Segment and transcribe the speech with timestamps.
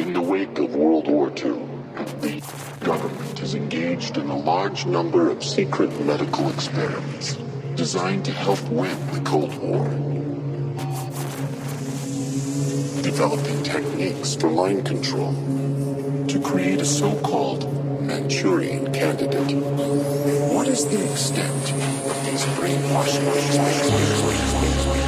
[0.00, 1.60] In the wake of World War II,
[2.22, 2.42] the
[2.82, 7.36] government is engaged in a large number of secret medical experiments
[7.74, 9.84] designed to help win the Cold War.
[13.02, 15.34] Developing techniques for mind control
[16.28, 17.70] to create a so-called
[18.00, 19.54] Manchurian candidate.
[20.54, 21.74] What is the extent
[22.08, 24.99] of these brainwashing?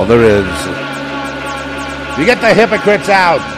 [0.00, 0.46] All there is.
[2.18, 3.42] You get the hypocrites out.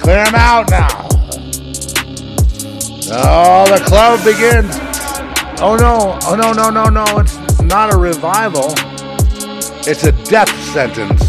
[0.00, 1.08] Clear them out now.
[3.10, 4.87] Oh, the club begins.
[5.60, 7.18] Oh no, oh no, no, no, no.
[7.18, 8.74] It's not a revival.
[9.88, 11.27] It's a death sentence.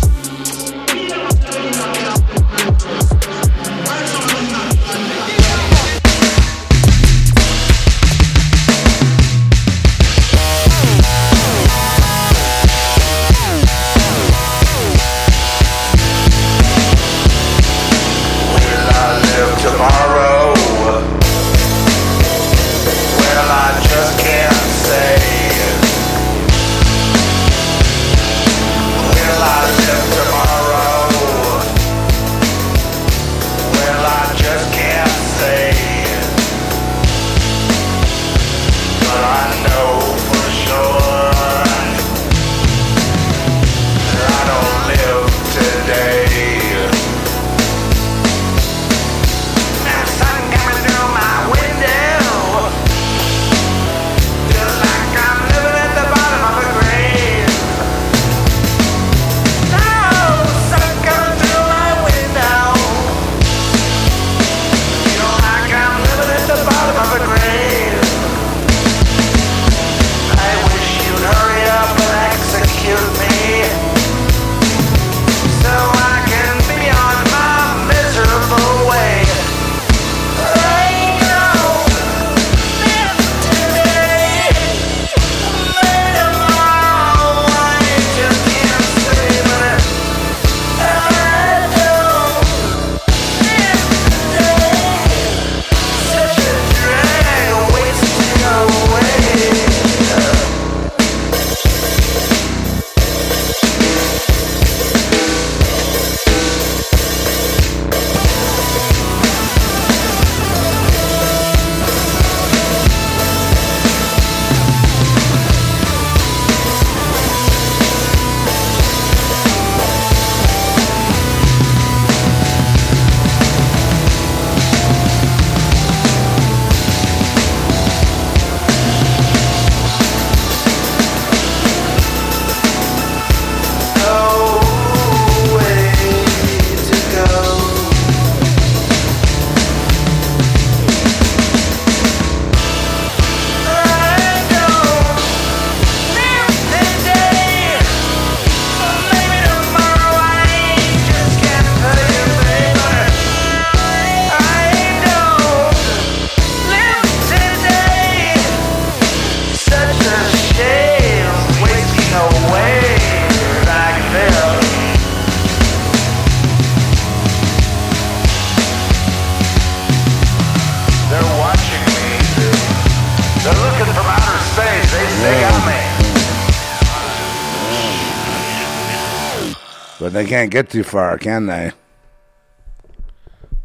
[180.09, 181.71] But they can't get too far, can they?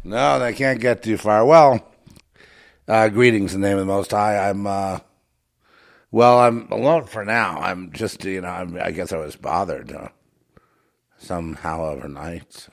[0.05, 1.43] No, they can't get too far.
[1.43, 1.91] Well,
[2.87, 4.51] uh, greetings in the name of the Most High.
[4.51, 4.99] I'm, uh,
[6.11, 7.61] well, I'm alone for now.
[7.61, 10.09] I'm just, you know, I'm, i guess I was bothered uh,
[11.17, 12.69] somehow overnight.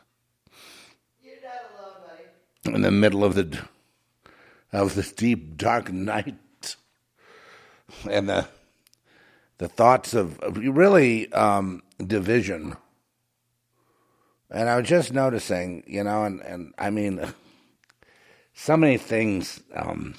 [1.24, 1.94] You're not alone,
[2.66, 2.76] buddy.
[2.76, 3.58] In the middle of the
[4.74, 6.76] of this deep dark night,
[8.10, 8.48] and the
[9.60, 12.76] the thoughts of, of really um, division.
[14.52, 17.26] And I was just noticing, you know, and, and I mean,
[18.54, 20.16] so many things um,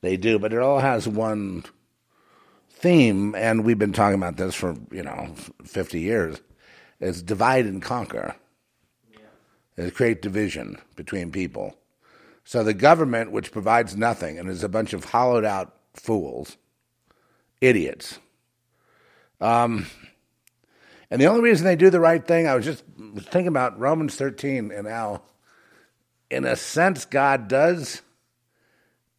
[0.00, 1.64] they do, but it all has one
[2.70, 5.34] theme, and we've been talking about this for, you know,
[5.64, 6.40] 50 years,
[7.00, 8.36] is divide and conquer.
[9.12, 9.84] Yeah.
[9.84, 11.76] Is create division between people.
[12.44, 16.56] So the government, which provides nothing and is a bunch of hollowed out fools,
[17.60, 18.18] idiots.
[19.40, 19.86] Um,
[21.10, 22.84] and the only reason they do the right thing, I was just
[23.18, 25.22] thinking about Romans 13 and how,
[26.30, 28.02] in a sense, God does,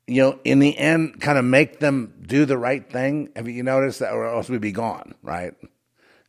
[0.08, 3.30] you know, in the end, kind of make them do the right thing.
[3.36, 5.54] Have you noticed that, or else we'd be gone, right?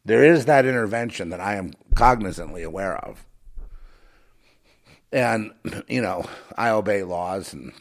[0.05, 3.25] There is that intervention that I am cognizantly aware of.
[5.13, 5.53] And,
[5.87, 6.25] you know,
[6.57, 7.73] I obey laws and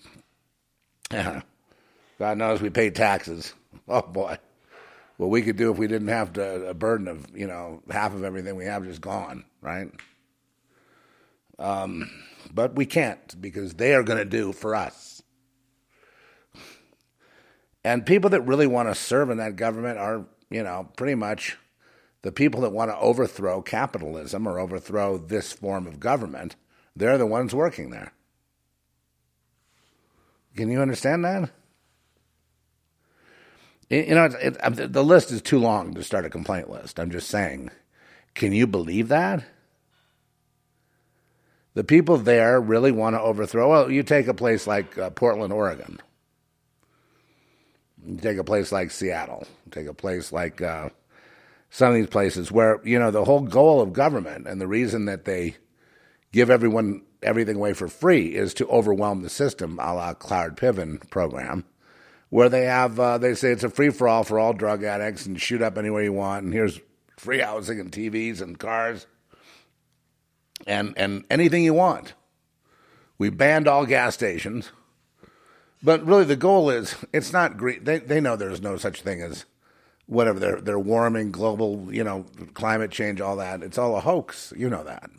[1.12, 1.42] yeah,
[2.20, 3.54] God knows we pay taxes.
[3.88, 4.38] Oh boy.
[5.22, 8.16] What we could do if we didn't have to, a burden of, you know, half
[8.16, 9.92] of everything we have just gone, right?
[11.60, 12.10] Um,
[12.52, 15.22] but we can't because they are going to do for us.
[17.84, 21.56] And people that really want to serve in that government are, you know, pretty much
[22.24, 26.56] the people that want to overthrow capitalism or overthrow this form of government.
[26.96, 28.12] They're the ones working there.
[30.56, 31.52] Can you understand that?
[33.92, 36.98] You know, it, it, the list is too long to start a complaint list.
[36.98, 37.72] I'm just saying.
[38.34, 39.44] Can you believe that?
[41.74, 43.70] The people there really want to overthrow.
[43.70, 46.00] Well, you take a place like uh, Portland, Oregon.
[48.06, 49.46] You take a place like Seattle.
[49.66, 50.88] You take a place like uh,
[51.70, 55.04] some of these places where, you know, the whole goal of government and the reason
[55.06, 55.58] that they
[56.32, 61.10] give everyone everything away for free is to overwhelm the system, a la Cloward Piven
[61.10, 61.66] program,
[62.32, 65.28] where they have uh, they say it's a free for all for all drug addicts
[65.28, 66.80] and shoot up anywhere you want, and here's
[67.18, 69.06] free housing and TVs and cars
[70.66, 72.16] and and anything you want.
[73.20, 74.72] We banned all gas stations,
[75.84, 77.84] but really the goal is it's not green.
[77.84, 79.46] They they know there's no such thing as
[80.08, 83.62] whatever they're they're warming global you know climate change all that.
[83.62, 84.52] It's all a hoax.
[84.58, 85.12] You know that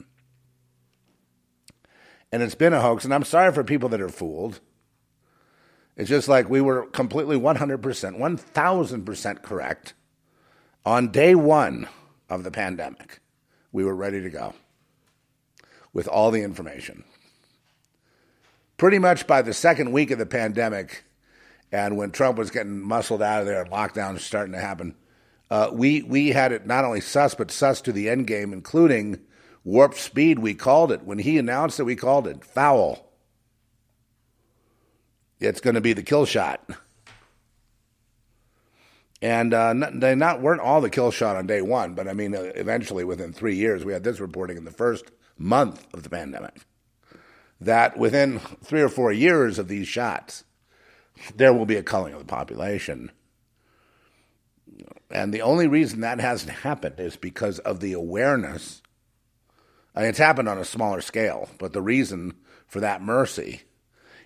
[2.33, 3.05] and it's been a hoax.
[3.05, 4.61] And I'm sorry for people that are fooled.
[6.03, 9.95] It's just like we were completely 100%, 1000% correct
[10.85, 11.89] on day one
[12.29, 13.21] of the pandemic.
[13.71, 14.55] We were ready to go
[15.93, 17.05] with all the information.
[18.79, 21.05] Pretty much by the second week of the pandemic,
[21.71, 24.97] and when Trump was getting muscled out of there and lockdowns starting to happen,
[25.53, 29.21] uh, we we had it not only sus but sus to the end game, including
[29.63, 31.05] Warp speed, we called it.
[31.05, 33.12] When he announced it, we called it foul.
[35.43, 36.65] It's going to be the kill shot.
[39.21, 42.35] And uh, they not weren't all the kill shot on day one, but I mean,
[42.35, 46.11] uh, eventually, within three years, we had this reporting in the first month of the
[46.11, 46.57] pandemic
[47.61, 50.43] that within three or four years of these shots,
[51.37, 53.13] there will be a culling of the population.
[55.11, 58.83] And the only reason that hasn't happened is because of the awareness
[59.95, 62.35] I mean, it's happened on a smaller scale, but the reason
[62.67, 63.63] for that mercy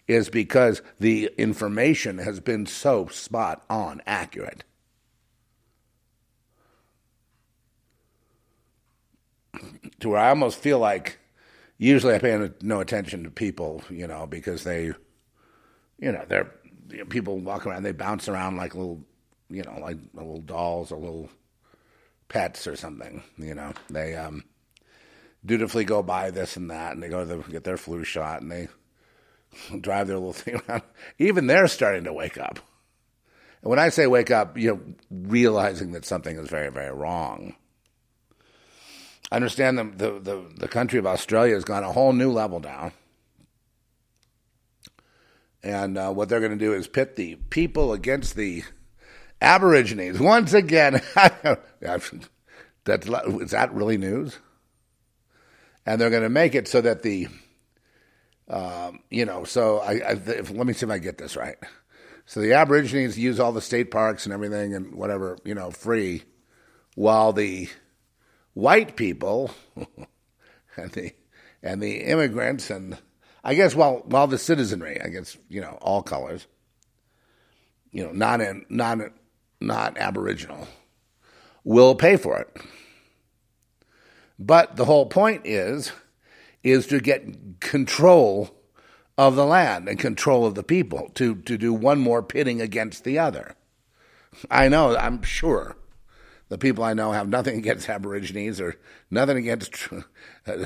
[0.08, 4.64] is because the information has been so spot on accurate.
[10.00, 11.18] To where I almost feel like
[11.78, 14.84] usually I pay no attention to people, you know, because they,
[15.98, 16.52] you know, they're
[16.90, 19.00] you know, people walk around, they bounce around like little,
[19.48, 21.30] you know, like little dolls or little
[22.28, 23.72] pets or something, you know.
[23.88, 24.44] They, um,
[25.44, 28.42] dutifully go buy this and that, and they go to the, get their flu shot,
[28.42, 28.68] and they
[29.80, 30.82] drive their little thing around.
[31.18, 32.58] Even they're starting to wake up.
[33.62, 37.54] And when I say wake up, you know, realizing that something is very, very wrong.
[39.30, 42.60] I understand the, the, the, the country of Australia has gone a whole new level
[42.60, 42.92] down.
[45.62, 48.62] And uh, what they're going to do is pit the people against the
[49.40, 50.20] Aborigines.
[50.20, 51.02] Once again,
[51.80, 52.12] that's,
[52.86, 54.38] is that really news?
[55.86, 57.28] and they're going to make it so that the,
[58.49, 61.57] um, you know, so I, I if, let me see if I get this right.
[62.26, 66.25] So the Aborigines use all the state parks and everything and whatever, you know, free,
[66.95, 67.69] while the
[68.55, 69.50] white people
[70.76, 71.12] and the
[71.62, 72.99] and the immigrants and
[73.45, 76.47] I guess while well the citizenry, I guess, you know, all colors.
[77.93, 78.99] You know, not in not
[79.61, 80.67] not aboriginal
[81.65, 82.57] will pay for it.
[84.38, 85.93] But the whole point is
[86.73, 88.50] is to get control
[89.16, 93.04] of the land and control of the people, to, to do one more pitting against
[93.04, 93.54] the other.
[94.50, 95.76] I know, I'm sure
[96.49, 98.76] the people I know have nothing against Aborigines or
[99.11, 100.64] nothing against uh,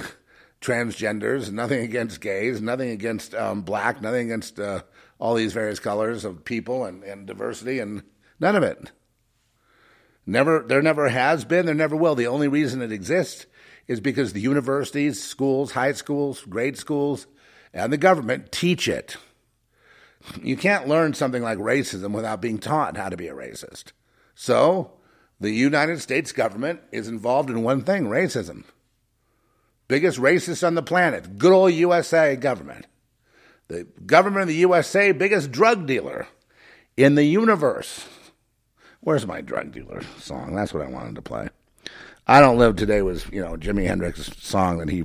[0.61, 4.83] transgenders, nothing against gays, nothing against um, black, nothing against uh,
[5.19, 8.03] all these various colors of people and, and diversity, and
[8.41, 8.91] none of it.
[10.27, 12.15] Never, there never has been, there never will.
[12.15, 13.47] The only reason it exists
[13.91, 17.27] is because the universities, schools, high schools, grade schools,
[17.75, 19.17] and the government teach it.
[20.41, 23.87] You can't learn something like racism without being taught how to be a racist.
[24.33, 24.93] So,
[25.41, 28.63] the United States government is involved in one thing racism.
[29.89, 31.37] Biggest racist on the planet.
[31.37, 32.87] Good old USA government.
[33.67, 36.29] The government of the USA, biggest drug dealer
[36.97, 38.07] in the universe.
[39.01, 40.55] Where's my drug dealer song?
[40.55, 41.49] That's what I wanted to play.
[42.31, 45.05] I Don't Live Today was, you know, Jimi Hendrix's song that he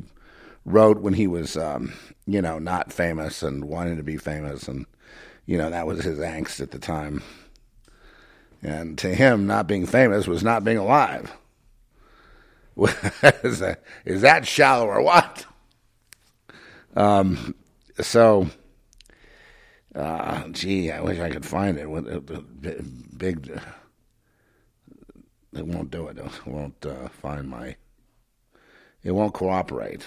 [0.64, 1.92] wrote when he was, um,
[2.28, 4.68] you know, not famous and wanting to be famous.
[4.68, 4.86] And,
[5.48, 7.24] you know, that was his angst at the time.
[8.62, 11.36] And to him, not being famous was not being alive.
[12.78, 15.48] is, that, is that shallow or what?
[16.96, 17.56] Um,
[18.02, 18.52] so,
[19.96, 21.90] uh, gee, I wish I could find it.
[21.90, 22.82] With uh,
[23.18, 23.60] big,
[25.56, 26.18] it won't do it.
[26.18, 27.76] It won't uh, find my.
[29.04, 30.06] It won't cooperate.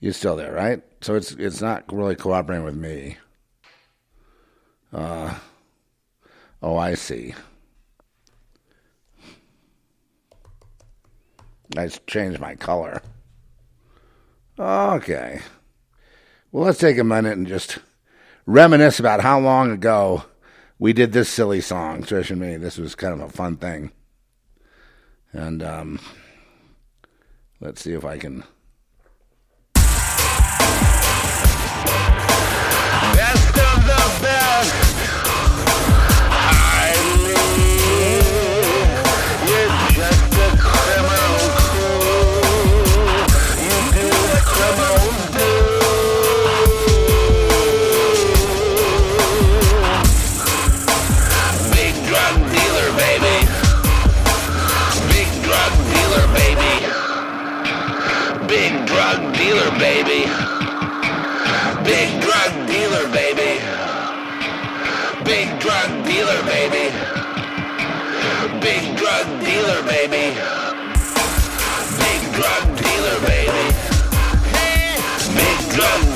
[0.00, 0.82] You're still there, right?
[1.00, 3.16] So it's it's not really cooperating with me.
[4.92, 5.34] Uh,
[6.62, 7.34] oh, I see.
[11.76, 13.02] I changed my color.
[14.58, 15.40] Okay.
[16.52, 17.78] Well, let's take a minute and just
[18.46, 20.24] reminisce about how long ago
[20.78, 22.56] we did this silly song, Trish and me.
[22.56, 23.92] This was kind of a fun thing.
[25.32, 26.00] And um,
[27.60, 28.44] let's see if I can
[59.78, 60.24] baby.
[61.84, 63.60] Big drug dealer, baby.
[65.24, 66.86] Big drug dealer, baby.
[68.60, 70.26] Big drug dealer, baby.
[72.02, 73.66] Big drug dealer, baby.
[75.38, 76.13] Big drug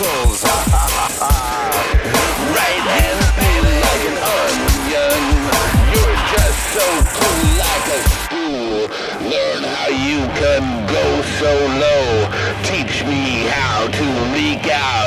[0.00, 0.44] muscles.
[2.56, 5.22] right hand thin like an onion.
[5.92, 8.72] You're just so cool like a school.
[9.28, 11.04] Learn how you can go
[11.38, 11.52] so
[11.84, 12.28] low.
[12.64, 14.04] Teach me how to
[14.34, 14.99] leak out.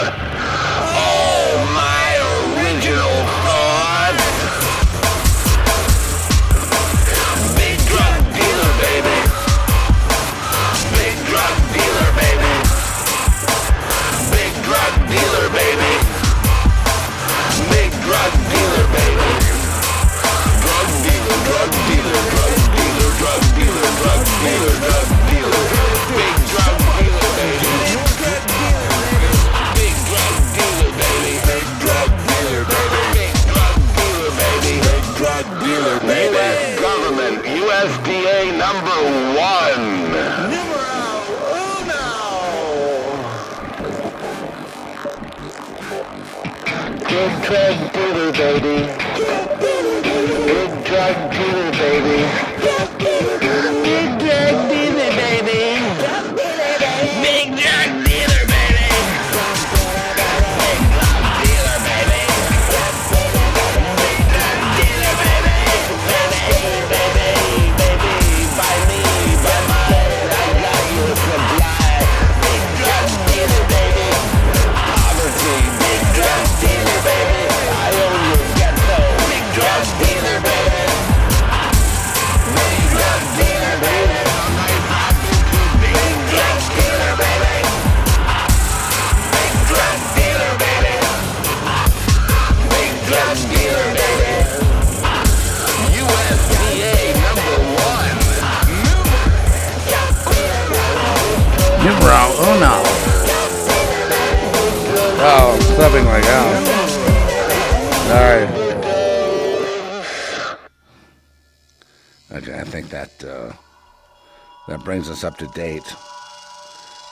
[115.33, 115.95] Up to date.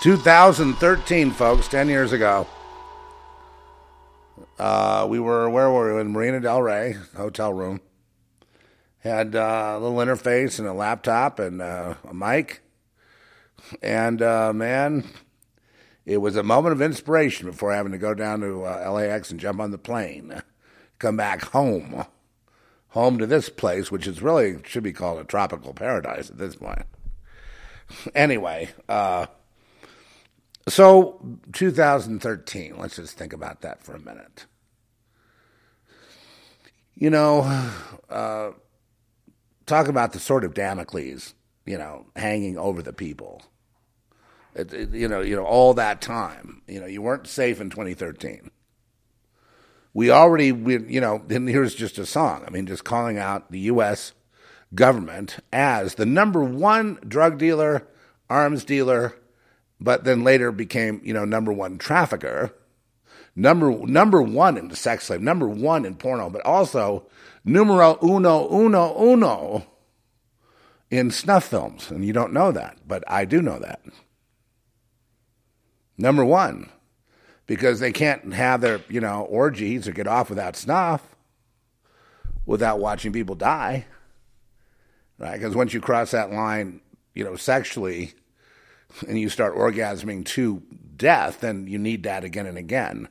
[0.02, 2.46] 2013, folks, 10 years ago.
[4.60, 6.02] Uh, we were, where were we?
[6.02, 7.82] In Marina Del Rey, hotel room.
[9.00, 12.62] Had uh, a little interface and a laptop and uh, a mic.
[13.82, 15.04] And uh, man,
[16.06, 19.40] it was a moment of inspiration before having to go down to uh, LAX and
[19.40, 20.44] jump on the plane,
[21.00, 22.06] come back home,
[22.90, 26.56] home to this place, which is really should be called a tropical paradise at this
[26.56, 26.86] point.
[28.16, 29.26] Anyway, uh,
[30.68, 31.20] so
[31.54, 32.78] 2013.
[32.78, 34.46] Let's just think about that for a minute.
[36.96, 37.72] You know,
[38.10, 38.52] uh,
[39.66, 41.34] talk about the sort of Damocles,
[41.66, 43.42] you know, hanging over the people.
[44.54, 47.70] It, it, you know, you know, all that time, you know, you weren't safe in
[47.70, 48.52] 2013.
[49.94, 52.44] We already, we, you know, and here's just a song.
[52.46, 54.14] I mean, just calling out the U.S.
[54.74, 57.88] government as the number one drug dealer,
[58.30, 59.16] arms dealer,
[59.80, 62.54] but then later became, you know, number one trafficker,
[63.36, 67.08] number number one in the sex slave, number one in porno, but also
[67.44, 69.66] numero uno uno uno
[70.90, 71.90] in snuff films.
[71.90, 73.82] And you don't know that, but I do know that.
[75.98, 76.70] Number one,
[77.48, 81.16] because they can't have their, you know, orgies or get off without snuff,
[82.46, 83.86] without watching people die.
[85.22, 85.40] Right?
[85.40, 86.82] Because once you cross that line,
[87.14, 88.14] you know, sexually,
[89.08, 90.64] and you start orgasming to
[90.98, 93.08] death, then you need that again and again.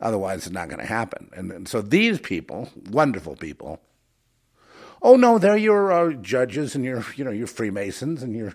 [0.00, 1.28] Otherwise, it's not going to happen.
[1.34, 3.82] And, and, so these people, wonderful people,
[5.02, 8.54] oh no, they're your uh, judges and your, you know, your Freemasons and your,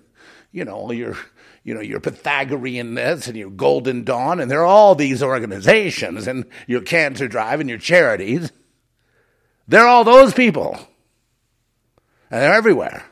[0.52, 1.16] you know, your,
[1.64, 6.46] you know, your Pythagorean this and your Golden Dawn, and they're all these organizations and
[6.66, 8.52] your Cancer Drive and your charities.
[9.68, 10.80] They're all those people,
[12.32, 13.04] and they're everywhere.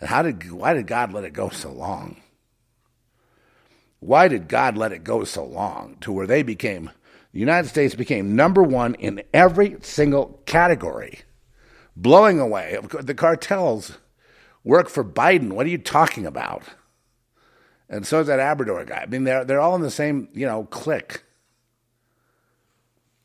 [0.00, 2.16] And how did why did God let it go so long?
[4.00, 6.90] Why did God let it go so long to where they became
[7.32, 11.20] the United States became number one in every single category,
[11.94, 13.98] blowing away the cartels
[14.64, 15.52] work for Biden.
[15.52, 16.62] What are you talking about?
[17.88, 19.02] And so is that Obrador guy.
[19.02, 21.22] I mean, they're they're all in the same you know clique.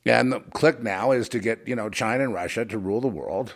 [0.06, 3.08] And the clique now is to get you know China and Russia to rule the
[3.08, 3.56] world,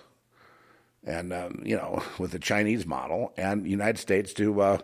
[1.05, 4.77] and um, you know with the Chinese model, and United States to uh,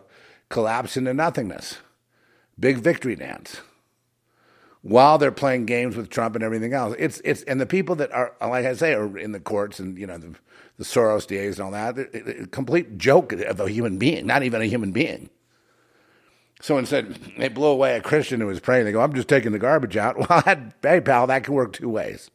[0.48, 1.78] collapse into nothingness.
[2.58, 3.60] Big victory dance.
[4.82, 8.12] While they're playing games with Trump and everything else, it's it's and the people that
[8.12, 10.34] are like I say are in the courts and you know the,
[10.76, 14.60] the Soros DAs and all that, a complete joke of a human being, not even
[14.60, 15.30] a human being.
[16.60, 18.84] Someone said they blew away a Christian who was praying.
[18.84, 21.72] They go, "I'm just taking the garbage out." Well, that, hey pal, that can work
[21.72, 22.30] two ways.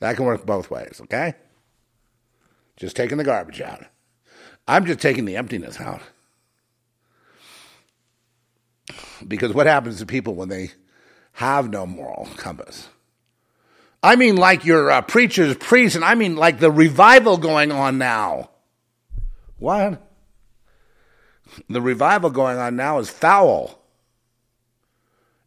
[0.00, 1.00] That can work both ways.
[1.04, 1.34] Okay,
[2.78, 3.84] just taking the garbage out.
[4.66, 6.00] I'm just taking the emptiness out.
[9.26, 10.70] Because what happens to people when they
[11.32, 12.88] have no moral compass?
[14.02, 17.98] I mean, like your uh, preacher's priest, and I mean, like the revival going on
[17.98, 18.50] now.
[19.58, 20.00] What?
[21.68, 23.82] The revival going on now is foul.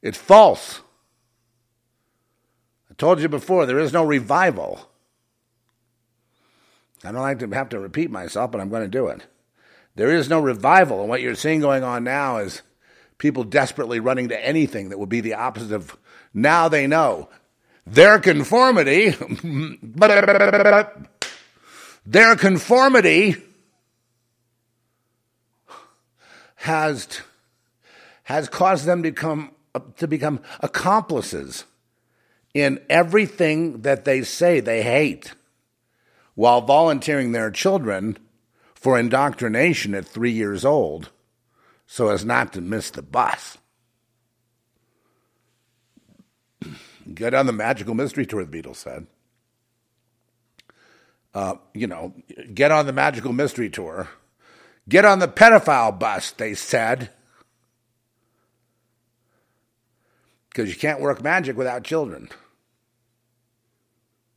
[0.01, 0.81] It's false.
[2.89, 4.90] I told you before, there is no revival.
[7.03, 9.25] I don't like to have to repeat myself, but I'm going to do it.
[9.95, 12.61] There is no revival, and what you're seeing going on now is
[13.17, 15.97] people desperately running to anything that would be the opposite of
[16.33, 17.29] now they know
[17.85, 19.11] their conformity
[22.05, 23.35] Their conformity
[26.55, 27.21] has,
[28.23, 29.51] has caused them to become,
[29.97, 31.65] to become accomplices
[32.53, 35.33] in everything that they say they hate
[36.35, 38.17] while volunteering their children
[38.73, 41.09] for indoctrination at three years old
[41.85, 43.57] so as not to miss the bus.
[47.13, 49.07] Get on the magical mystery tour, the Beatles said.
[51.33, 52.13] Uh, you know,
[52.53, 54.09] get on the magical mystery tour.
[54.89, 57.09] Get on the pedophile bus, they said.
[60.49, 62.29] Because you can't work magic without children.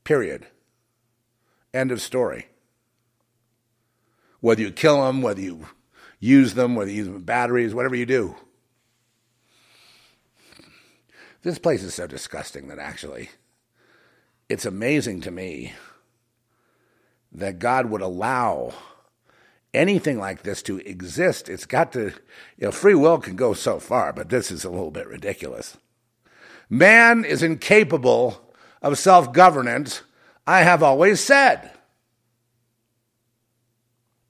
[0.04, 0.46] Period.
[1.74, 2.46] End of story.
[4.40, 5.66] Whether you kill them, whether you
[6.20, 8.36] use them, whether you use them batteries, whatever you do.
[11.42, 13.28] This place is so disgusting that actually
[14.48, 15.72] it's amazing to me
[17.32, 18.72] that God would allow
[19.72, 21.48] anything like this to exist.
[21.48, 22.12] It's got to,
[22.56, 25.76] you know, free will can go so far, but this is a little bit ridiculous.
[26.70, 30.02] Man is incapable of self governance,
[30.46, 31.70] I have always said,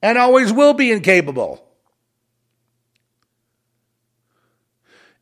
[0.01, 1.61] and always will be incapable.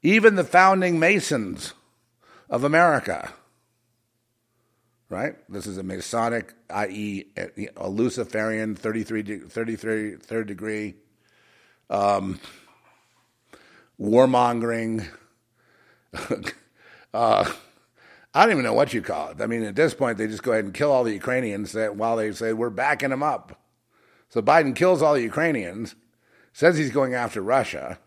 [0.02, 1.74] Even the founding Masons
[2.50, 3.34] of America,
[5.10, 5.36] right?
[5.50, 7.26] This is a Masonic, i.e.,
[7.78, 10.96] a Luciferian 33, 33 third degree,
[11.90, 12.40] um,
[14.00, 15.08] warmongering.
[17.14, 17.52] uh,
[18.34, 19.42] I don't even know what you call it.
[19.42, 22.16] I mean, at this point, they just go ahead and kill all the Ukrainians while
[22.16, 23.62] they say we're backing them up.
[24.30, 25.96] So Biden kills all the Ukrainians,
[26.52, 28.00] says he's going after Russia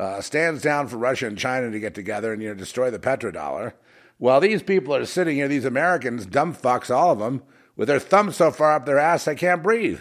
[0.00, 2.98] uh, stands down for Russia and China to get together and you know destroy the
[2.98, 3.74] petrodollar.
[4.16, 7.42] While these people are sitting here, these Americans, dumb fucks, all of them,
[7.76, 10.00] with their thumbs so far up their ass they can't breathe.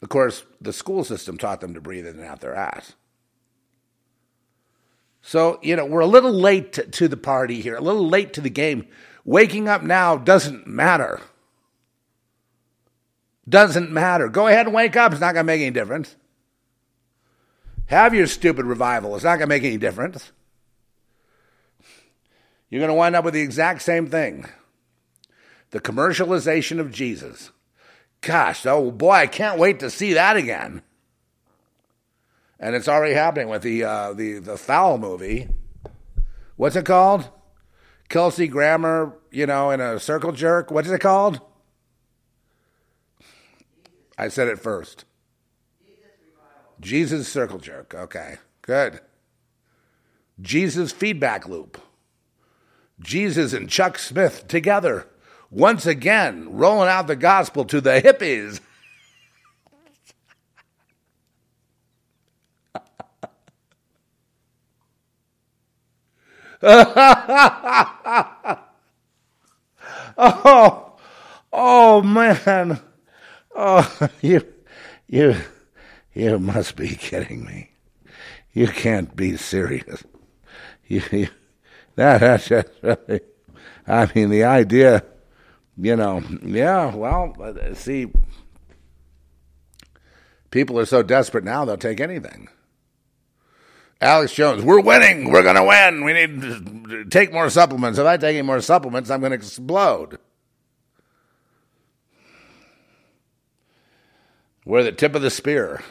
[0.00, 2.94] Of course, the school system taught them to breathe in and out their ass.
[5.26, 8.32] So, you know, we're a little late to, to the party here, a little late
[8.34, 8.86] to the game.
[9.24, 11.20] Waking up now doesn't matter.
[13.48, 14.28] Doesn't matter.
[14.28, 15.10] Go ahead and wake up.
[15.10, 16.14] It's not going to make any difference.
[17.86, 19.16] Have your stupid revival.
[19.16, 20.30] It's not going to make any difference.
[22.70, 24.46] You're going to wind up with the exact same thing
[25.72, 27.50] the commercialization of Jesus.
[28.20, 30.82] Gosh, oh boy, I can't wait to see that again.
[32.58, 35.48] And it's already happening with the uh, the the foul movie.
[36.56, 37.28] What's it called?
[38.08, 40.70] Kelsey Grammer, you know, in a circle jerk.
[40.70, 41.40] What's it called?
[44.16, 45.04] I said it first.
[46.80, 47.94] Jesus circle jerk.
[47.94, 49.00] Okay, good.
[50.40, 51.80] Jesus feedback loop.
[53.00, 55.06] Jesus and Chuck Smith together,
[55.50, 58.60] once again, rolling out the gospel to the hippies.
[70.18, 70.98] oh,
[71.52, 72.80] oh man.
[73.54, 74.44] Oh, you,
[75.06, 75.36] you,
[76.12, 77.70] you must be kidding me.
[78.52, 80.02] You can't be serious.
[80.88, 81.28] You, you
[81.96, 83.20] that, that's just really,
[83.86, 85.04] I mean, the idea,
[85.76, 88.06] you know, yeah, well, uh, see,
[90.50, 92.48] people are so desperate now, they'll take anything.
[94.00, 95.30] Alex Jones, we're winning.
[95.30, 96.04] We're going to win.
[96.04, 97.98] We need to take more supplements.
[97.98, 100.18] If I take any more supplements, I'm going to explode.
[104.66, 105.82] We're the tip of the spear.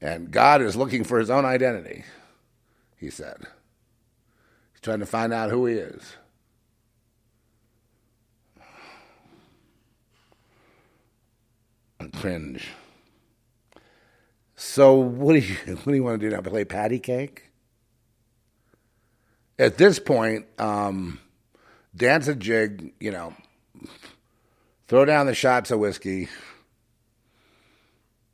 [0.00, 2.04] And God is looking for his own identity,
[2.98, 3.36] he said.
[4.72, 6.16] He's trying to find out who he is.
[12.00, 12.66] I cringe.
[14.56, 16.42] So what do you what do you want to do now?
[16.42, 17.50] Play patty cake?
[19.58, 21.20] At this point, um,
[21.94, 23.34] dance a jig, you know,
[24.88, 26.28] throw down the shots of whiskey,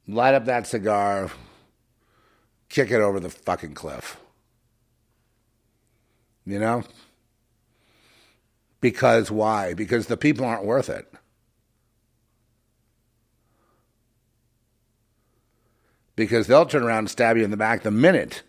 [0.08, 1.30] light up that cigar,
[2.70, 4.16] kick it over the fucking cliff.
[6.46, 6.84] You know?
[8.80, 9.74] Because why?
[9.74, 11.12] Because the people aren't worth it.
[16.20, 18.42] Because they'll turn around and stab you in the back the minute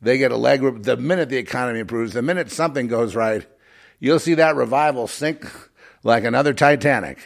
[0.00, 3.46] they get a leg, the minute the economy improves, the minute something goes right,
[4.00, 5.46] you'll see that revival sink
[6.02, 7.18] like another Titanic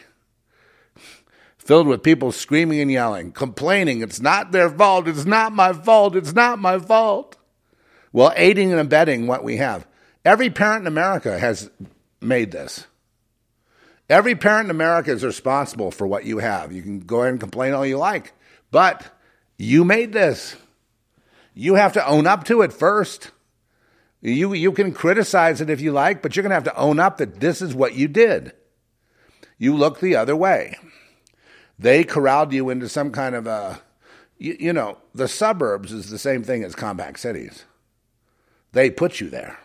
[1.57, 6.17] filled with people screaming and yelling, complaining, it's not their fault, it's not my fault,
[6.17, 7.37] it's not my fault.
[8.13, 9.87] Well, aiding and abetting what we have.
[10.25, 11.71] Every parent in America has
[12.21, 12.89] made this.
[14.11, 16.73] Every parent in America is responsible for what you have.
[16.73, 18.33] You can go ahead and complain all you like,
[18.73, 19.16] but
[19.59, 20.57] you made this.
[21.55, 23.31] You have to own up to it first.
[24.21, 26.99] You, you can criticize it if you like, but you're going to have to own
[26.99, 28.53] up that this is what you did.
[29.59, 30.77] You look the other way.
[31.79, 33.81] They corralled you into some kind of a,
[34.39, 37.65] you, you know, the suburbs is the same thing as compact cities.
[38.73, 39.59] They put you there.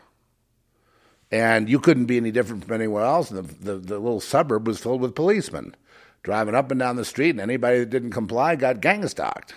[1.31, 3.29] And you couldn't be any different from anywhere else.
[3.29, 5.75] The, the, the little suburb was filled with policemen
[6.23, 9.55] driving up and down the street, and anybody that didn't comply got gang stalked.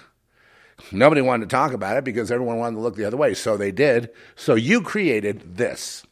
[0.93, 3.35] Nobody wanted to talk about it because everyone wanted to look the other way.
[3.35, 4.11] So they did.
[4.37, 6.05] So you created this.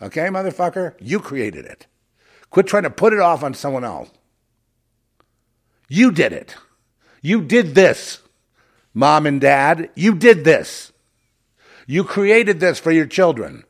[0.00, 0.94] Okay, motherfucker?
[1.00, 1.86] You created it.
[2.50, 4.10] Quit trying to put it off on someone else.
[5.88, 6.56] You did it.
[7.20, 8.20] You did this.
[8.94, 10.92] Mom and dad, you did this.
[11.86, 13.64] You created this for your children.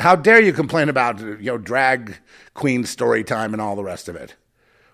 [0.00, 2.16] How dare you complain about you know drag
[2.54, 4.34] queen story time and all the rest of it?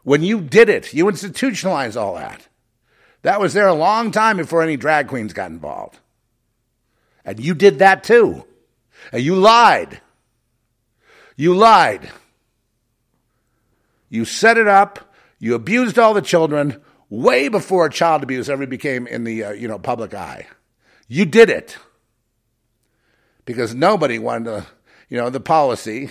[0.03, 2.48] When you did it, you institutionalized all that.
[3.23, 5.99] That was there a long time before any drag queens got involved.
[7.25, 8.45] And you did that too.
[9.13, 10.01] And you lied.
[11.37, 12.11] You lied.
[14.09, 15.13] You set it up.
[15.39, 19.69] You abused all the children way before child abuse ever became in the uh, you
[19.69, 20.47] know public eye.
[21.07, 21.77] You did it
[23.45, 24.67] because nobody wanted to.
[25.09, 26.11] You know the policy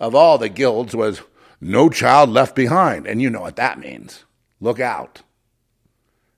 [0.00, 1.22] of all the guilds was
[1.60, 4.24] no child left behind, and you know what that means.
[4.60, 5.22] Look out.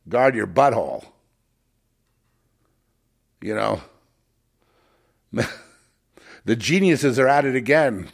[0.09, 1.05] Guard your butthole.
[3.41, 3.81] You know.
[6.45, 8.09] the geniuses are at it again.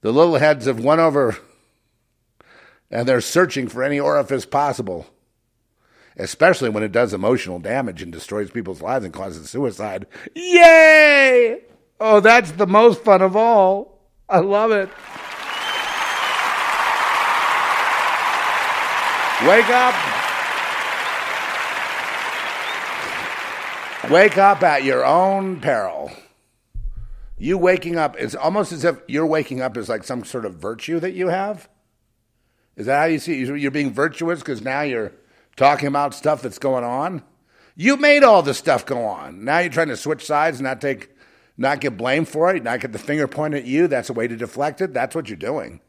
[0.00, 1.36] The little heads have won over
[2.90, 5.06] and they're searching for any orifice possible,
[6.16, 10.06] especially when it does emotional damage and destroys people's lives and causes suicide.
[10.34, 11.62] Yay!
[11.98, 14.00] Oh, that's the most fun of all.
[14.28, 14.88] I love it.
[19.46, 20.15] Wake up.
[24.10, 26.12] Wake up at your own peril.
[27.38, 30.54] You waking up is almost as if you're waking up is like some sort of
[30.54, 31.68] virtue that you have.
[32.76, 33.58] Is that how you see it?
[33.58, 35.12] You're being virtuous because now you're
[35.56, 37.22] talking about stuff that's going on?
[37.74, 39.44] You made all this stuff go on.
[39.44, 41.10] Now you're trying to switch sides and not take,
[41.56, 43.88] not get blamed for it, not get the finger pointed at you.
[43.88, 44.94] That's a way to deflect it.
[44.94, 45.80] That's what you're doing.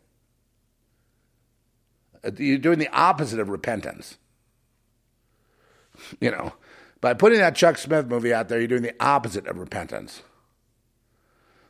[2.23, 4.17] Uh, You're doing the opposite of repentance.
[6.19, 6.53] You know,
[7.01, 10.23] by putting that Chuck Smith movie out there, you're doing the opposite of repentance.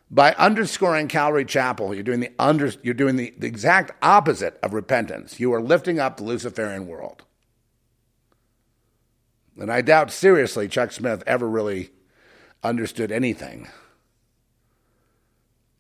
[0.10, 4.74] By underscoring Calvary Chapel, you're doing the under, you're doing the, the exact opposite of
[4.74, 5.40] repentance.
[5.40, 7.24] You are lifting up the Luciferian world.
[9.60, 11.90] And I doubt seriously Chuck Smith ever really
[12.64, 13.68] understood anything,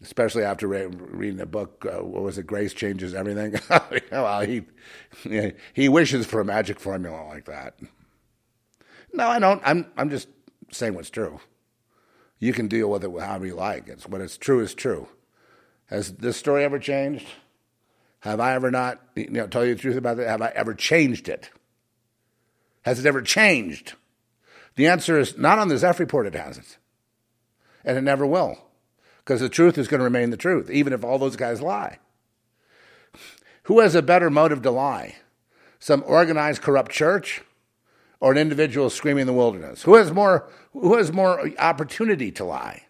[0.02, 1.86] especially after re- reading the book.
[1.86, 2.48] Uh, what was it?
[2.48, 3.56] Grace changes everything.
[4.12, 4.64] well, he
[5.74, 7.76] he wishes for a magic formula like that.
[9.18, 9.62] No, I don't.
[9.66, 10.30] I'm I'm just
[10.72, 11.40] saying what's true.
[12.38, 13.88] You can deal with it however you like.
[13.88, 15.08] It's what is true is true.
[15.88, 17.26] Has this story ever changed?
[18.20, 20.28] Have I ever not, you know, tell you the truth about it?
[20.28, 21.50] Have I ever changed it?
[22.84, 23.96] Has it ever changed?
[24.76, 26.78] The answer is not on the Zeph report, it hasn't.
[27.84, 28.58] And it never will.
[29.24, 31.98] Because the truth is going to remain the truth, even if all those guys lie.
[33.64, 35.16] Who has a better motive to lie?
[35.80, 37.42] Some organized corrupt church
[38.20, 39.84] or an individual screaming in the wilderness?
[39.84, 42.84] Who has more who has more opportunity to lie?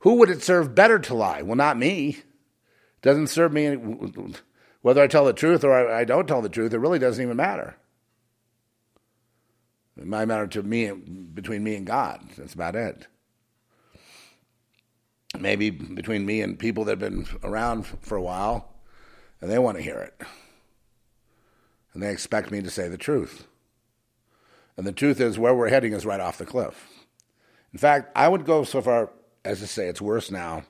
[0.00, 1.42] Who would it serve better to lie?
[1.42, 2.18] Well, not me.
[3.00, 3.76] Doesn't serve me any,
[4.82, 6.74] whether I tell the truth or I, I don't tell the truth.
[6.74, 7.76] It really doesn't even matter.
[9.96, 12.20] It might matter to me between me and God.
[12.36, 13.06] That's about it.
[15.38, 18.74] Maybe between me and people that have been around for a while,
[19.40, 20.20] and they want to hear it,
[21.92, 23.46] and they expect me to say the truth.
[24.76, 26.88] And the truth is, where we're heading is right off the cliff.
[27.72, 29.10] In fact, I would go so far
[29.44, 30.64] as to say it's worse now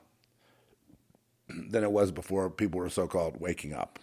[1.47, 3.99] than it was before people were so called waking up.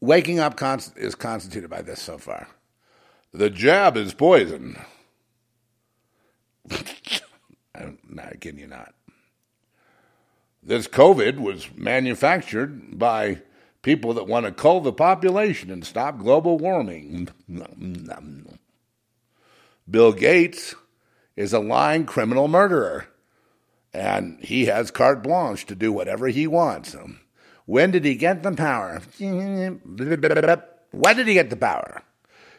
[0.00, 2.48] Waking up const- is constituted by this so far
[3.34, 4.78] the jab is poison.
[7.74, 8.94] I'm not kidding you not.
[10.62, 13.42] This COVID was manufactured by
[13.84, 17.28] people that want to cull the population and stop global warming.
[19.88, 20.74] Bill Gates
[21.36, 23.06] is a lying criminal murderer,
[23.92, 26.96] and he has carte blanche to do whatever he wants.
[27.66, 29.02] When did he get the power?
[29.18, 32.02] When did he get the power?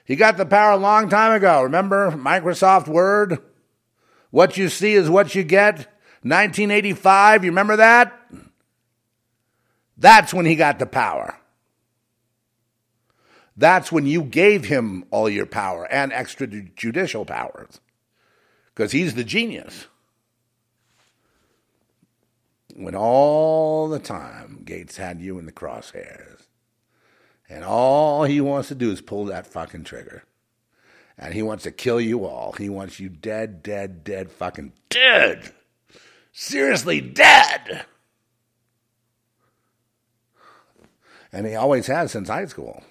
[0.06, 1.64] He got the power a long time ago.
[1.64, 3.40] Remember Microsoft Word?
[4.30, 5.78] What you see is what you get.
[6.22, 8.14] 1985, you remember that?
[9.98, 11.38] That's when he got the power.
[13.58, 17.80] That's when you gave him all your power and extrajudicial powers
[18.74, 19.88] because he's the genius.
[22.76, 26.48] When all the time Gates had you in the crosshairs,
[27.48, 30.24] and all he wants to do is pull that fucking trigger.
[31.18, 32.52] And he wants to kill you all.
[32.54, 35.54] He wants you dead, dead, dead, fucking dead.
[36.34, 37.86] Seriously, dead.
[41.36, 42.82] And he always has since high school.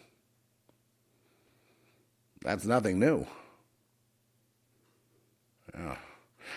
[2.42, 3.26] That's nothing new.
[5.72, 5.96] Yeah.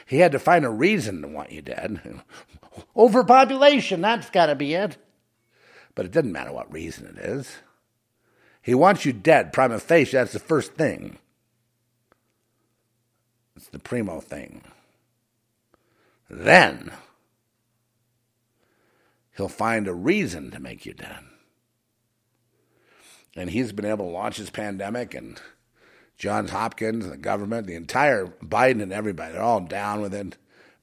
[0.05, 2.01] He had to find a reason to want you dead.
[2.97, 4.97] Overpopulation, that's got to be it.
[5.95, 7.55] But it doesn't matter what reason it is.
[8.61, 11.19] He wants you dead, prima facie, that's the first thing.
[13.55, 14.61] It's the primo thing.
[16.29, 16.91] Then
[19.37, 21.23] he'll find a reason to make you dead.
[23.37, 25.39] And he's been able to launch his pandemic and
[26.17, 30.35] Johns Hopkins, and the government, the entire Biden and everybody, they're all down with it.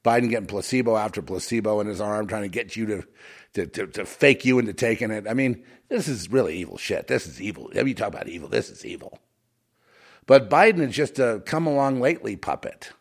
[0.05, 3.05] Biden getting placebo after placebo in his arm, trying to get you to,
[3.55, 5.27] to, to, to fake you into taking it.
[5.29, 7.09] I mean, this is really evil shit.
[7.09, 7.71] This is evil.
[7.75, 9.19] If you talk about evil, this is evil.
[10.27, 12.93] But Biden is just a come along lately puppet.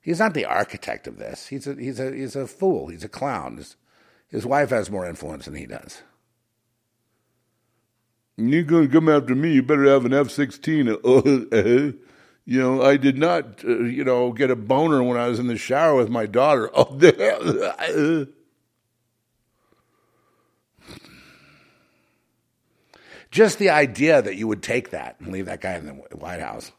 [0.00, 1.46] He's not the architect of this.
[1.46, 2.88] He's a, he's a, he's a fool.
[2.88, 3.56] He's a clown.
[3.56, 3.76] His,
[4.28, 6.02] his wife has more influence than he does.
[8.36, 9.52] You're going to come after me.
[9.52, 10.88] You better have an F 16.
[10.88, 10.94] Uh,
[11.52, 11.92] uh,
[12.46, 15.46] you know, I did not, uh, you know, get a boner when I was in
[15.46, 16.70] the shower with my daughter.
[16.74, 16.98] Oh,
[23.30, 26.38] Just the idea that you would take that and leave that guy in the White
[26.40, 26.70] House.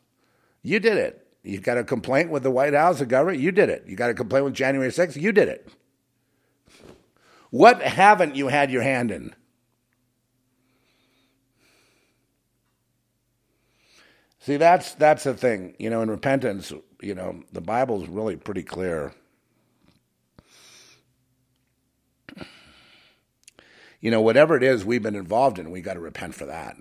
[0.61, 1.27] You did it.
[1.43, 3.41] You got a complaint with the White House, the government?
[3.41, 3.83] You did it.
[3.87, 5.19] You got a complaint with January 6th?
[5.21, 5.67] You did it.
[7.49, 9.35] What haven't you had your hand in?
[14.45, 15.73] See, that's that's the thing.
[15.79, 16.71] You know, in repentance,
[17.01, 19.11] you know, the Bible's really pretty clear.
[23.99, 26.77] You know, whatever it is we've been involved in, we got to repent for that.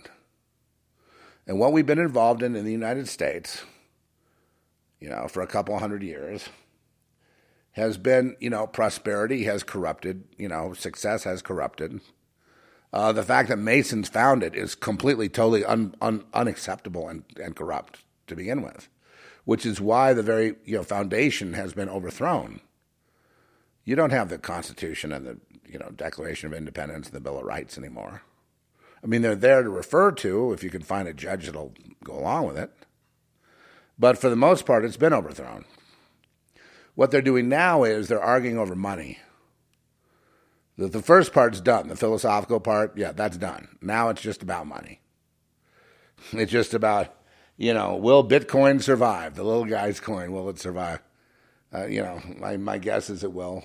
[1.46, 3.64] And what we've been involved in in the United States,
[5.00, 6.50] you know, for a couple hundred years,
[7.72, 12.02] has been, you know, prosperity has corrupted, you know, success has corrupted.
[12.94, 17.56] Uh, the fact that Masons found it is completely, totally un, un, unacceptable and, and
[17.56, 18.88] corrupt to begin with,
[19.44, 22.60] which is why the very you know foundation has been overthrown.
[23.84, 27.36] You don't have the Constitution and the you know Declaration of Independence and the Bill
[27.36, 28.22] of Rights anymore.
[29.02, 31.74] I mean, they're there to refer to if you can find a judge that'll
[32.04, 32.70] go along with it.
[33.98, 35.64] But for the most part, it's been overthrown.
[36.94, 39.18] What they're doing now is they're arguing over money.
[40.76, 41.88] The, the first part's done.
[41.88, 43.76] The philosophical part, yeah, that's done.
[43.80, 45.00] Now it's just about money.
[46.32, 47.14] It's just about,
[47.56, 49.34] you know, will Bitcoin survive?
[49.34, 51.00] The little guy's coin, will it survive?
[51.72, 53.64] Uh, you know, my, my guess is it will.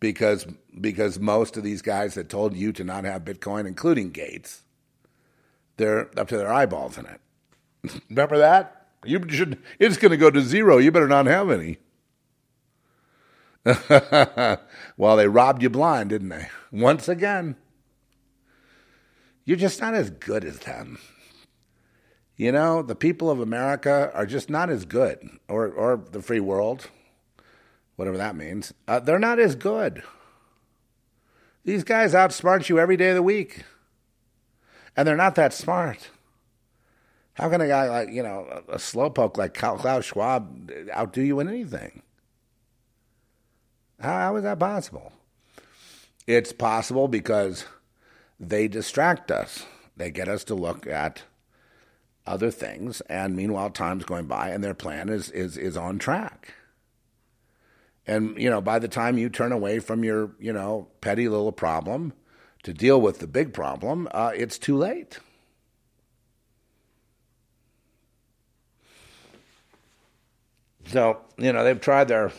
[0.00, 0.46] Because,
[0.80, 4.62] because most of these guys that told you to not have Bitcoin, including Gates,
[5.76, 7.20] they're up to their eyeballs in it.
[8.08, 8.88] Remember that?
[9.04, 9.58] You should.
[9.78, 10.78] It's going to go to zero.
[10.78, 11.78] You better not have any.
[14.96, 16.48] well, they robbed you blind, didn't they?
[16.70, 17.56] Once again.
[19.44, 20.98] You're just not as good as them.
[22.36, 26.40] You know, the people of America are just not as good, or, or the free
[26.40, 26.90] world,
[27.96, 28.74] whatever that means.
[28.88, 30.02] Uh, they're not as good.
[31.64, 33.64] These guys outsmart you every day of the week.
[34.96, 36.10] And they're not that smart.
[37.34, 41.48] How can a guy like, you know, a slowpoke like Klaus Schwab outdo you in
[41.48, 42.02] anything?
[44.04, 45.12] How, how is that possible?
[46.26, 47.64] It's possible because
[48.38, 49.64] they distract us.
[49.96, 51.22] They get us to look at
[52.26, 56.54] other things, and meanwhile, time's going by, and their plan is is is on track.
[58.06, 61.52] And you know, by the time you turn away from your you know petty little
[61.52, 62.12] problem
[62.62, 65.18] to deal with the big problem, uh, it's too late.
[70.86, 72.32] So you know they've tried their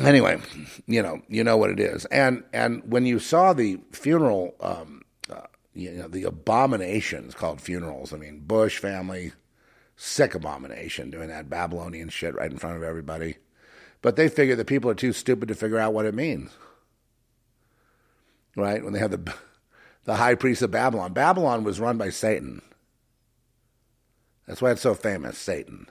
[0.00, 0.40] anyway,
[0.86, 2.04] you know, you know what it is.
[2.06, 8.12] And and when you saw the funeral, um, uh, you know, the abominations called funerals.
[8.12, 9.32] I mean, Bush family,
[9.96, 13.36] sick abomination doing that Babylonian shit right in front of everybody.
[14.00, 16.50] But they figure that people are too stupid to figure out what it means.
[18.56, 18.82] Right?
[18.82, 19.34] When they have the
[20.04, 21.12] the high priest of Babylon.
[21.12, 22.62] Babylon was run by Satan.
[24.46, 25.86] That's why it's so famous, Satan.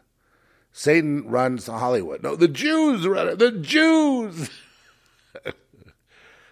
[0.72, 2.24] Satan runs Hollywood.
[2.24, 3.40] No, the Jews run it.
[3.40, 4.50] The Jews.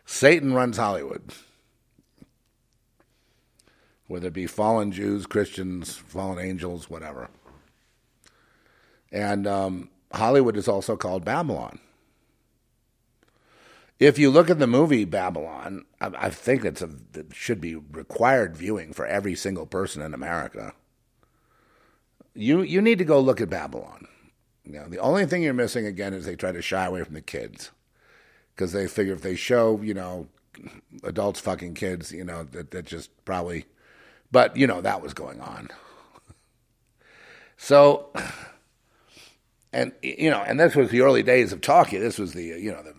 [0.06, 1.34] Satan runs Hollywood.
[4.08, 7.30] Whether it be fallen Jews, Christians, fallen angels, whatever.
[9.12, 11.80] And um, Hollywood is also called Babylon.
[14.00, 17.76] If you look at the movie Babylon, I, I think it's a, it should be
[17.76, 20.74] required viewing for every single person in America.
[22.34, 24.08] You you need to go look at Babylon.
[24.70, 27.16] You know, the only thing you're missing again is they try to shy away from
[27.16, 27.72] the kids
[28.56, 30.28] because they figure if they show you know
[31.04, 33.66] adults fucking kids, you know that that just probably.
[34.32, 35.70] But you know that was going on.
[37.58, 38.14] So,
[39.74, 41.98] and you know, and this was the early days of talkie.
[41.98, 42.94] This was the you know the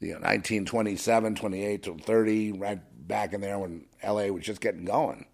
[0.00, 5.26] know, 1927, 28 to 30, right back in there when LA was just getting going.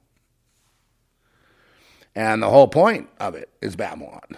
[2.15, 4.37] And the whole point of it is Babylon.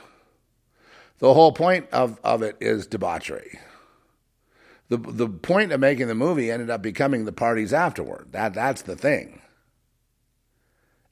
[1.19, 3.59] The whole point of, of it is debauchery.
[4.89, 8.29] The, the point of making the movie ended up becoming the parties afterward.
[8.33, 9.41] That, that's the thing.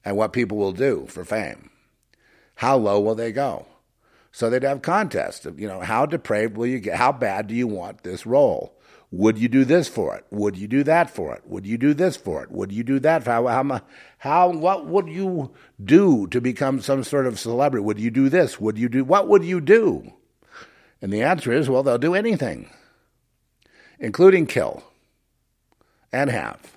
[0.03, 1.71] And what people will do for fame.
[2.55, 3.65] How low will they go?
[4.31, 6.97] So they'd have contests of, you know, how depraved will you get?
[6.97, 8.74] How bad do you want this role?
[9.15, 10.25] Would you do this for it?
[10.29, 11.43] Would you do that for it?
[11.47, 12.51] Would you do this for it?
[12.51, 13.81] Would you do that for how how,
[14.17, 17.85] how what would you do to become some sort of celebrity?
[17.85, 18.59] Would you do this?
[18.59, 20.11] Would you do what would you do?
[21.01, 22.69] And the answer is well, they'll do anything,
[23.99, 24.83] including kill
[26.11, 26.75] and have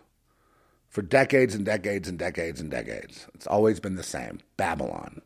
[0.89, 3.27] for decades and decades and decades and decades.
[3.35, 4.39] It's always been the same.
[4.57, 5.23] Babylon.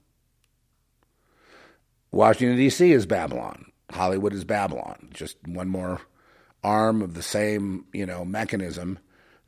[2.10, 2.90] Washington D.C.
[2.90, 3.70] is Babylon.
[3.90, 5.10] Hollywood is Babylon.
[5.12, 6.00] Just one more
[6.62, 8.98] arm of the same, you know, mechanism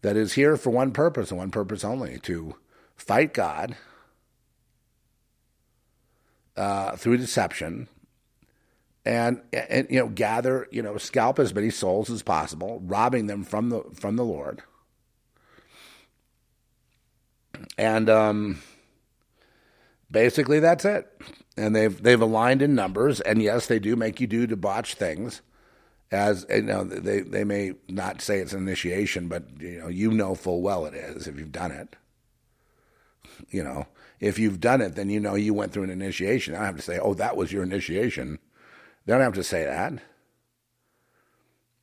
[0.03, 2.57] that is here for one purpose and one purpose only to
[2.97, 3.77] fight God
[6.57, 7.89] uh, through deception
[9.05, 13.45] and, and you know gather you know scalp as many souls as possible, robbing them
[13.45, 14.63] from the from the Lord.
[17.79, 18.63] And um,
[20.11, 21.07] basically, that's it.
[21.57, 25.43] And they've they've aligned in numbers, and yes, they do make you do debauched things
[26.15, 30.11] as you know they they may not say it's an initiation, but you know you
[30.11, 31.97] know full well it is if you've done it.
[33.51, 33.87] You know,
[34.21, 36.55] if you've done it, then you know you went through an initiation.
[36.55, 38.39] I don't have to say, "Oh, that was your initiation."
[39.05, 39.95] They don't have to say that.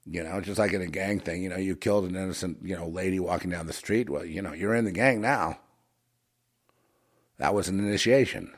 [0.06, 2.76] You know, just like in a gang thing, you know, you killed an innocent, you
[2.76, 4.10] know, lady walking down the street.
[4.10, 5.60] Well, you know, you're in the gang now.
[7.38, 8.52] That was an initiation.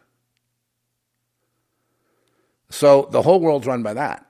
[2.70, 4.26] So the whole world's run by that.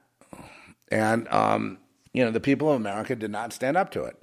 [0.93, 1.79] And, um,
[2.13, 4.15] you know, the people of America did not stand up to it.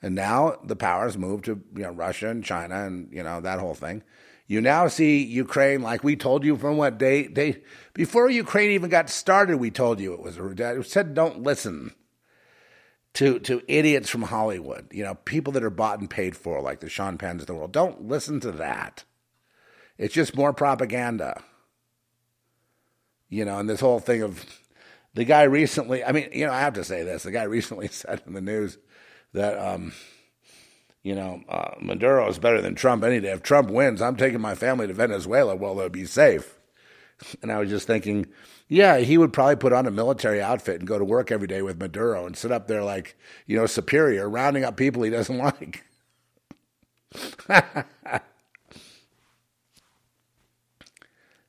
[0.00, 3.60] And now the powers moved to, you know, Russia and China and, you know, that
[3.60, 4.02] whole thing.
[4.46, 7.62] You now see Ukraine, like we told you from what day, day
[7.92, 11.92] before Ukraine even got started, we told you it was a it said don't listen
[13.14, 16.80] to to idiots from Hollywood, you know, people that are bought and paid for, like
[16.80, 17.72] the Sean Penns of the world.
[17.72, 19.04] Don't listen to that.
[19.98, 21.42] It's just more propaganda.
[23.28, 24.44] You know, and this whole thing of
[25.16, 27.22] the guy recently, I mean, you know, I have to say this.
[27.22, 28.78] The guy recently said in the news
[29.32, 29.92] that, um,
[31.02, 33.30] you know, uh, Maduro is better than Trump any day.
[33.32, 35.56] If Trump wins, I'm taking my family to Venezuela.
[35.56, 36.54] Well, they'll be safe.
[37.40, 38.26] And I was just thinking,
[38.68, 41.62] yeah, he would probably put on a military outfit and go to work every day
[41.62, 45.38] with Maduro and sit up there like, you know, superior, rounding up people he doesn't
[45.38, 45.86] like.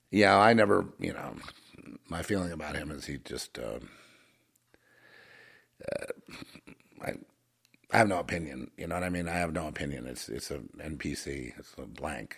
[0.09, 1.35] yeah, I never, you know,
[2.09, 3.89] my feeling about him is he just um,
[5.83, 6.05] uh,
[7.01, 7.13] I
[7.91, 8.71] I have no opinion.
[8.77, 9.27] You know what I mean?
[9.27, 10.07] I have no opinion.
[10.07, 11.57] It's it's an NPC.
[11.57, 12.35] It's a blank.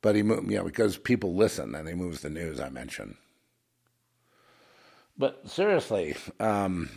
[0.00, 2.58] But he moved, you know, because people listen and he moves the news.
[2.58, 3.14] I mentioned.
[5.16, 6.90] But seriously, um,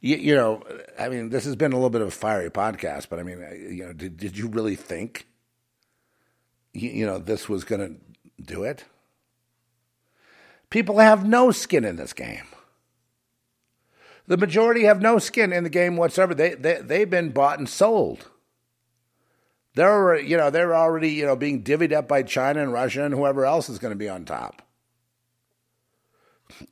[0.00, 0.62] you, you, know,
[0.98, 3.08] I mean, this has been a little bit of a fiery podcast.
[3.10, 3.40] But I mean,
[3.70, 5.26] you know, did did you really think,
[6.72, 8.84] you, you know, this was going to do it?
[10.76, 12.44] People have no skin in this game.
[14.26, 16.34] The majority have no skin in the game whatsoever.
[16.34, 18.28] They, they, they've been bought and sold.
[19.74, 23.14] They're, you know, they're already, you know, being divvied up by China and Russia and
[23.14, 24.60] whoever else is going to be on top.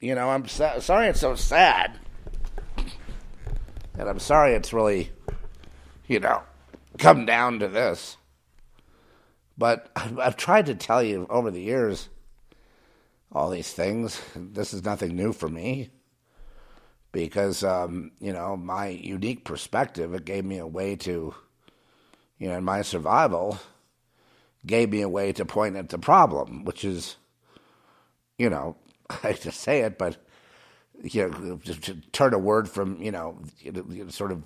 [0.00, 1.98] You know, I'm sorry it's so sad.
[3.98, 5.12] And I'm sorry it's really,
[6.08, 6.42] you know,
[6.98, 8.18] come down to this.
[9.56, 12.10] But I've, I've tried to tell you over the years
[13.34, 14.20] all these things.
[14.36, 15.90] This is nothing new for me
[17.12, 21.34] because, um, you know, my unique perspective, it gave me a way to,
[22.38, 23.58] you know, in my survival,
[24.66, 27.16] gave me a way to point at the problem, which is
[28.38, 28.76] you know,
[29.10, 30.16] I hate to say it, but
[31.02, 33.38] you know, to, to turn a word from you know,
[34.08, 34.42] sort of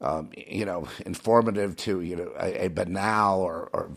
[0.00, 3.90] um, you know informative to you know a, a banal or, or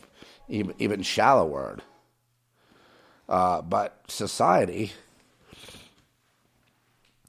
[0.48, 1.82] even shallow word.
[3.28, 4.92] Uh, but society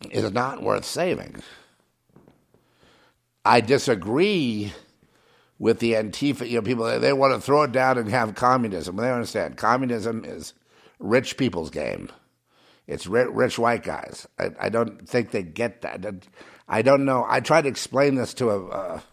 [0.09, 1.43] is not worth saving.
[3.43, 4.73] I disagree
[5.57, 6.47] with the Antifa.
[6.49, 8.95] You know, people they, they want to throw it down and have communism.
[8.95, 10.53] They don't understand communism is
[10.99, 12.09] rich people's game.
[12.87, 14.27] It's rich, rich white guys.
[14.39, 16.27] I, I, don't think they get that.
[16.67, 17.25] I don't know.
[17.27, 19.03] I tried to explain this to a, a,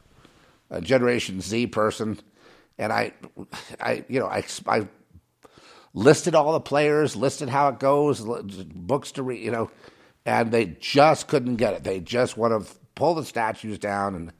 [0.71, 2.19] a Generation Z person,
[2.79, 3.13] and I,
[3.81, 4.89] I, you know, I, I
[5.97, 9.71] listed all the players, listed how it goes, books to read, you know,
[10.25, 11.83] and they just couldn't get it.
[11.83, 14.33] They just want to pull the statues down and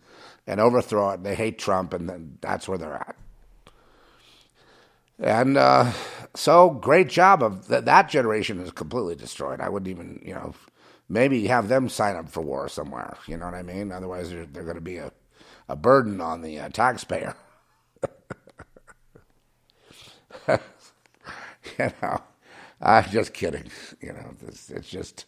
[0.47, 1.25] and overthrow it.
[1.25, 3.17] They hate Trump, and then that's where they're at.
[5.19, 5.93] And uh,
[6.35, 9.61] so, great job of th- that generation is completely destroyed.
[9.61, 10.55] I wouldn't even, you know,
[11.09, 13.17] maybe have them sign up for war somewhere.
[13.27, 13.91] You know what I mean?
[13.91, 15.11] Otherwise, they're, they're going to be a,
[15.69, 17.35] a burden on the uh, taxpayer.
[21.79, 22.21] you know,
[22.81, 23.71] I'm just kidding.
[24.01, 25.27] You know, it's, it's just,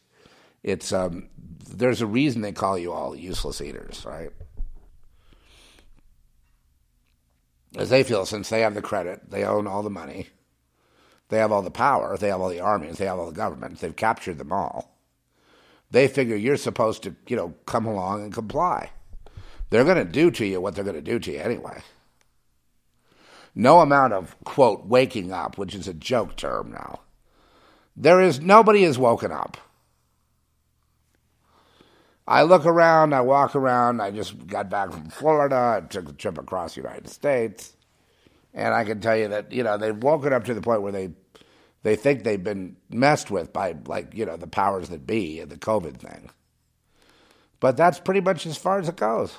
[0.62, 1.28] it's um,
[1.68, 4.30] there's a reason they call you all useless eaters, right?
[7.76, 10.28] As they feel, since they have the credit, they own all the money,
[11.28, 13.80] they have all the power, they have all the armies, they have all the governments,
[13.80, 14.96] they've captured them all.
[15.90, 18.90] They figure you're supposed to, you know, come along and comply.
[19.70, 21.82] They're going to do to you what they're going to do to you anyway.
[23.58, 27.00] No amount of, quote, waking up, which is a joke term now.
[27.96, 29.56] There is, nobody has woken up.
[32.24, 36.12] I look around, I walk around, I just got back from Florida, I took a
[36.12, 37.74] trip across the United States,
[38.54, 40.92] and I can tell you that, you know, they've woken up to the point where
[40.92, 41.10] they
[41.82, 45.50] they think they've been messed with by like, you know, the powers that be and
[45.50, 46.30] the COVID thing.
[47.58, 49.34] But that's pretty much as far as it goes.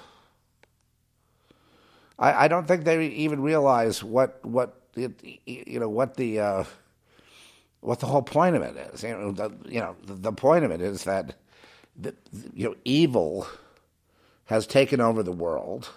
[2.19, 6.63] I, I don't think they even realize what what it, you know what the uh,
[7.79, 9.03] what the whole point of it is.
[9.03, 11.35] You know, the, you know, the, the point of it is that
[11.95, 12.13] the,
[12.53, 13.47] you know, evil
[14.45, 15.89] has taken over the world,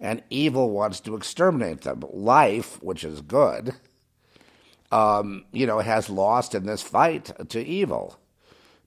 [0.00, 2.02] and evil wants to exterminate them.
[2.10, 3.74] Life, which is good,
[4.90, 8.18] um, you know, has lost in this fight to evil.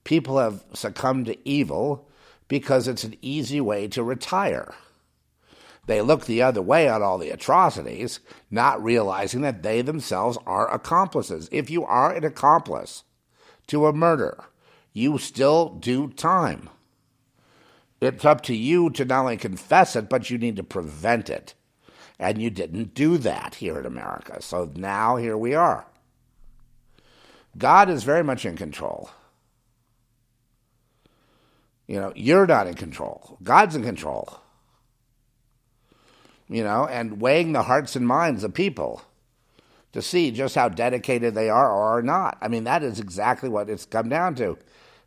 [0.04, 2.08] People have succumbed to evil
[2.48, 4.74] because it's an easy way to retire.
[5.88, 8.20] They look the other way on all the atrocities,
[8.52, 11.50] not realizing that they themselves are accomplices.
[11.52, 13.04] If you are an accomplice
[13.68, 14.44] to a murder,
[14.94, 16.70] you still do time.
[18.02, 21.54] It's up to you to not only confess it, but you need to prevent it.
[22.20, 24.42] And you didn't do that here in America.
[24.42, 25.88] So now here we are.
[27.58, 29.10] God is very much in control.
[31.88, 33.38] You know, you're not in control.
[33.42, 34.42] God's in control.
[36.50, 39.02] You know, and weighing the hearts and minds of people
[39.94, 42.38] to see just how dedicated they are or are not.
[42.42, 44.58] I mean, that is exactly what it's come down to.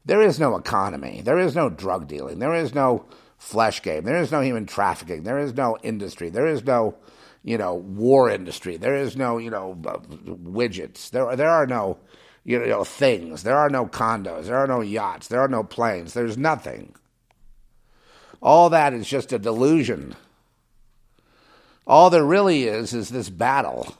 [0.04, 1.20] There is no economy.
[1.22, 2.38] There is no drug dealing.
[2.38, 3.04] There is no
[3.38, 4.04] flesh game.
[4.04, 5.22] There is no human trafficking.
[5.22, 6.30] There is no industry.
[6.30, 6.96] There is no,
[7.42, 8.76] you know, war industry.
[8.76, 11.10] There is no, you know, uh, widgets.
[11.10, 11.98] There, there are no,
[12.44, 13.42] you know, things.
[13.42, 14.46] There are no condos.
[14.46, 15.28] There are no yachts.
[15.28, 16.14] There are no planes.
[16.14, 16.94] There's nothing.
[18.42, 20.16] All that is just a delusion.
[21.90, 23.96] All there really is is this battle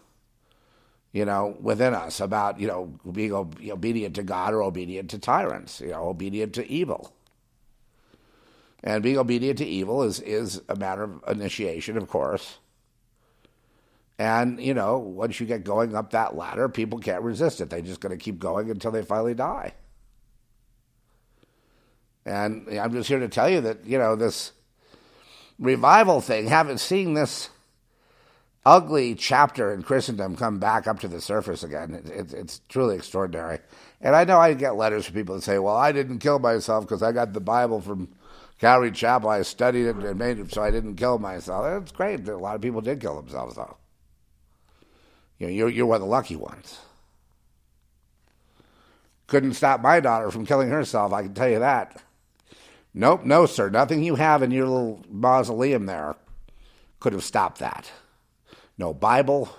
[1.12, 5.80] you know, within us about, you know, being obedient to God or obedient to tyrants,
[5.80, 7.12] you know, obedient to evil.
[8.82, 12.58] And being obedient to evil is, is a matter of initiation, of course.
[14.18, 17.70] And, you know, once you get going up that ladder, people can't resist it.
[17.70, 19.74] They're just going to keep going until they finally die.
[22.24, 24.52] And I'm just here to tell you that, you know, this
[25.58, 27.48] revival thing, haven't seen this
[28.64, 31.94] ugly chapter in Christendom come back up to the surface again.
[31.94, 33.58] It, it, it's truly extraordinary.
[34.00, 36.84] And I know I get letters from people that say, well, I didn't kill myself
[36.84, 38.08] because I got the Bible from
[38.58, 39.30] Calvary Chapel.
[39.30, 41.64] I studied it and made it so I didn't kill myself.
[41.64, 42.28] That's great.
[42.28, 43.76] A lot of people did kill themselves, though.
[45.38, 46.78] You know, you're, you're one of the lucky ones.
[49.26, 52.02] Couldn't stop my daughter from killing herself, I can tell you that.
[52.92, 53.70] Nope, no, sir.
[53.70, 56.16] Nothing you have in your little mausoleum there
[56.98, 57.90] could have stopped that
[58.80, 59.50] no Bible,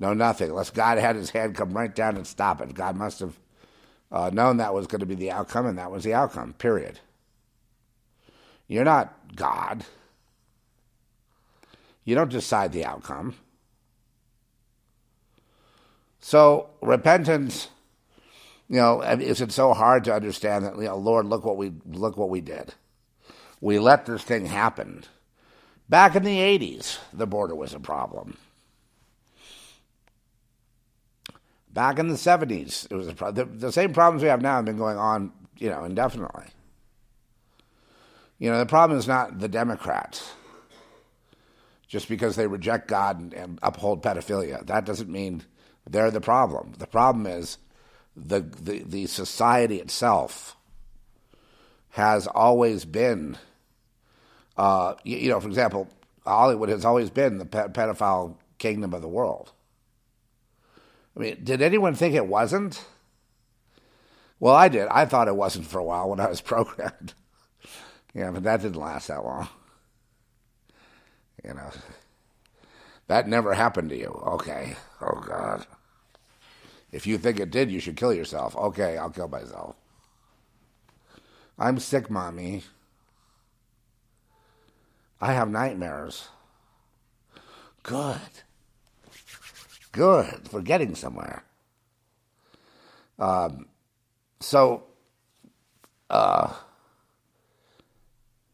[0.00, 0.50] no nothing.
[0.50, 2.74] Unless God had his hand come right down and stop it.
[2.74, 3.38] God must have
[4.10, 7.00] uh, known that was going to be the outcome, and that was the outcome, period.
[8.68, 9.84] You're not God.
[12.04, 13.36] You don't decide the outcome.
[16.20, 17.68] So, repentance
[18.68, 20.76] You know, is it so hard to understand that?
[20.76, 22.74] You know, Lord, look what we look what we did.
[23.60, 25.04] We let this thing happen.
[25.88, 28.36] Back in the '80s, the border was a problem.
[31.70, 34.56] Back in the '70s, it was a pro- the, the same problems we have now
[34.56, 36.46] have been going on, you know, indefinitely.
[38.38, 40.32] You know, the problem is not the Democrats.
[41.86, 45.44] Just because they reject God and, and uphold pedophilia, that doesn't mean
[45.88, 46.72] they're the problem.
[46.78, 47.58] The problem is
[48.16, 50.56] the, the, the society itself
[51.90, 53.38] has always been,
[54.56, 55.88] uh, you, you know, for example,
[56.24, 59.52] Hollywood has always been the pe- pedophile kingdom of the world.
[61.16, 62.84] I mean, did anyone think it wasn't?
[64.40, 64.88] Well, I did.
[64.88, 67.14] I thought it wasn't for a while when I was programmed.
[68.14, 69.48] yeah, but that didn't last that long.
[71.44, 71.70] You know,
[73.06, 74.08] that never happened to you.
[74.08, 74.76] Okay.
[75.00, 75.66] Oh, God.
[76.90, 78.56] If you think it did, you should kill yourself.
[78.56, 79.76] Okay, I'll kill myself.
[81.58, 82.62] I'm sick, mommy.
[85.20, 86.28] I have nightmares.
[87.82, 88.20] Good.
[89.92, 90.52] Good.
[90.52, 91.44] We're getting somewhere.
[93.18, 93.66] Um,
[94.40, 94.84] so,
[96.10, 96.52] uh,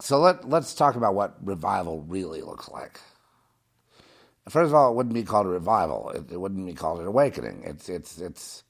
[0.01, 3.01] so let let's talk about what revival really looks like.
[4.49, 6.11] First of all, it wouldn't be called a revival.
[6.11, 7.63] It, it wouldn't be called an awakening.
[7.65, 8.65] It's it's it's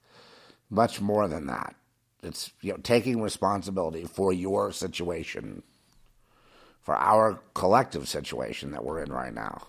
[0.69, 1.75] much more than that.
[2.23, 5.63] It's you know taking responsibility for your situation,
[6.83, 9.67] for our collective situation that we're in right now.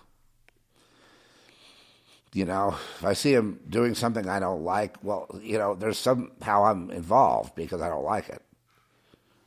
[2.34, 5.98] You know, if I see him doing something I don't like, well, you know, there's
[5.98, 8.42] somehow I'm involved because I don't like it.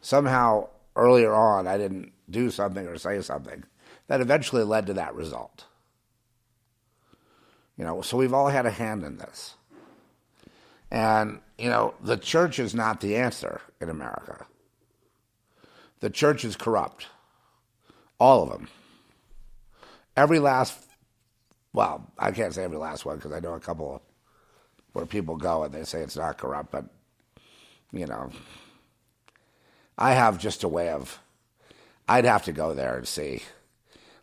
[0.02, 3.64] Somehow earlier on, I didn't do something or say something
[4.08, 5.66] that eventually led to that result.
[7.78, 9.56] You know, so we've all had a hand in this.
[10.92, 14.46] And, you know, the church is not the answer in America.
[16.00, 17.08] The church is corrupt.
[18.20, 18.70] All of them.
[20.16, 20.80] Every last,
[21.74, 24.02] well, I can't say every last one because I know a couple
[24.94, 26.86] where people go and they say it's not corrupt, but,
[27.92, 28.32] you know,
[29.98, 31.20] I have just a way of,
[32.08, 33.44] I'd have to go there and see.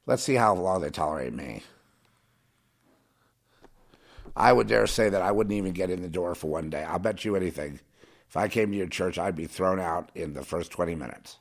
[0.06, 1.62] Let's see how long they tolerate me.
[4.34, 6.82] I would dare say that I wouldn't even get in the door for one day.
[6.82, 7.80] I'll bet you anything.
[8.28, 11.36] If I came to your church, I'd be thrown out in the first 20 minutes.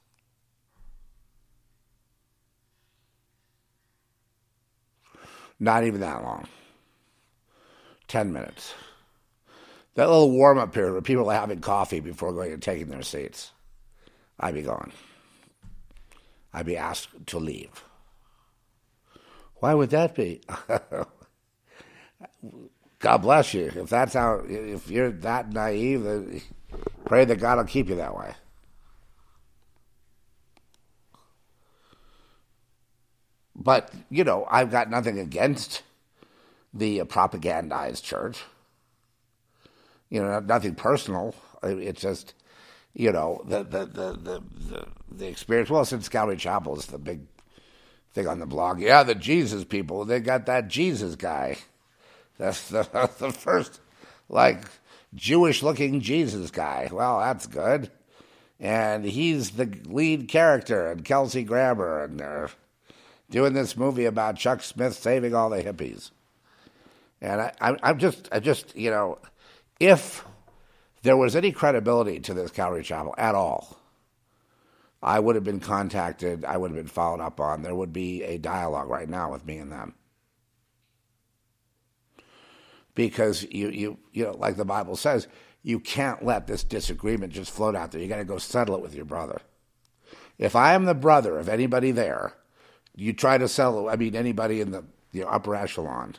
[5.62, 6.47] Not even that long.
[8.07, 8.74] 10 minutes.
[9.93, 13.03] That little warm up period where people are having coffee before going and taking their
[13.03, 13.51] seats.
[14.39, 14.91] I'd be gone.
[16.51, 17.84] I'd be asked to leave.
[19.57, 20.41] Why would that be?
[22.99, 23.72] God bless you.
[23.76, 26.43] If that's how, if you're that naive,
[27.05, 28.34] pray that God will keep you that way.
[33.62, 35.84] But, you know, I've got nothing against
[36.74, 38.43] the uh, propagandized church.
[40.09, 41.36] You know, nothing personal.
[41.64, 42.34] It's just,
[42.93, 45.70] you know, the, the, the, the, the, experience.
[45.70, 47.22] Well, since Calvary Chapel is the big
[48.14, 48.82] thing on the blog.
[48.82, 51.57] Yeah, the Jesus people, they got that Jesus guy.
[52.38, 52.84] That's the,
[53.20, 53.80] the first,
[54.28, 54.64] like,
[55.14, 56.89] Jewish looking Jesus guy.
[56.91, 57.91] Well, that's good.
[58.59, 62.49] And he's the lead character, and Kelsey Grammer, and they're
[63.32, 66.11] doing this movie about Chuck Smith saving all the hippies.
[67.21, 69.17] And I, I, I'm just, I just, you know,
[69.79, 70.23] if
[71.01, 73.77] there was any credibility to this Calvary Chapel at all,
[75.01, 76.45] I would have been contacted.
[76.45, 77.63] I would have been followed up on.
[77.63, 79.95] There would be a dialogue right now with me and them
[82.93, 85.27] because you you you know like the Bible says
[85.63, 88.01] you can't let this disagreement just float out there.
[88.01, 89.41] You got to go settle it with your brother.
[90.38, 92.34] If I am the brother of anybody there,
[92.95, 93.89] you try to sell.
[93.89, 94.83] I mean, anybody in the
[95.13, 96.15] know, upper echelon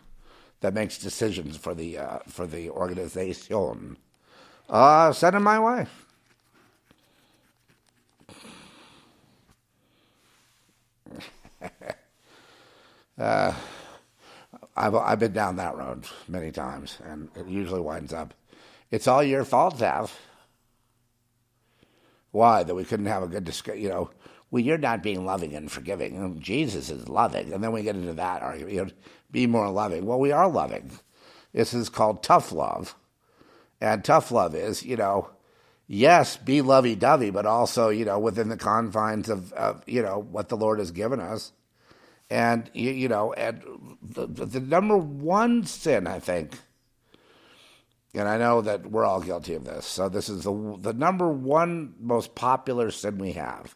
[0.61, 3.97] that makes decisions for the uh, for the organization,
[4.69, 5.87] uh, send him my way.
[13.19, 13.53] uh,
[14.77, 18.35] I've I've been down that road many times, and it usually winds up,
[18.93, 20.11] it's all your fault, Zav.
[22.31, 23.83] Why that we couldn't have a good discussion?
[23.83, 24.11] You know,
[24.53, 26.23] well, you're not being loving and forgiving.
[26.23, 28.75] Oh, Jesus is loving, and then we get into that argument.
[28.75, 28.91] You know,
[29.31, 30.05] be more loving.
[30.05, 30.93] Well, we are loving.
[31.55, 32.95] This is called tough love,
[33.81, 35.31] and tough love is, you know,
[35.87, 40.19] yes, be lovey dovey, but also, you know, within the confines of, of, you know,
[40.19, 41.53] what the Lord has given us.
[42.29, 43.63] And, you, you know, and
[44.03, 46.59] the, the number one sin, I think,
[48.15, 49.87] and I know that we're all guilty of this.
[49.87, 53.75] So this is the the number one most popular sin we have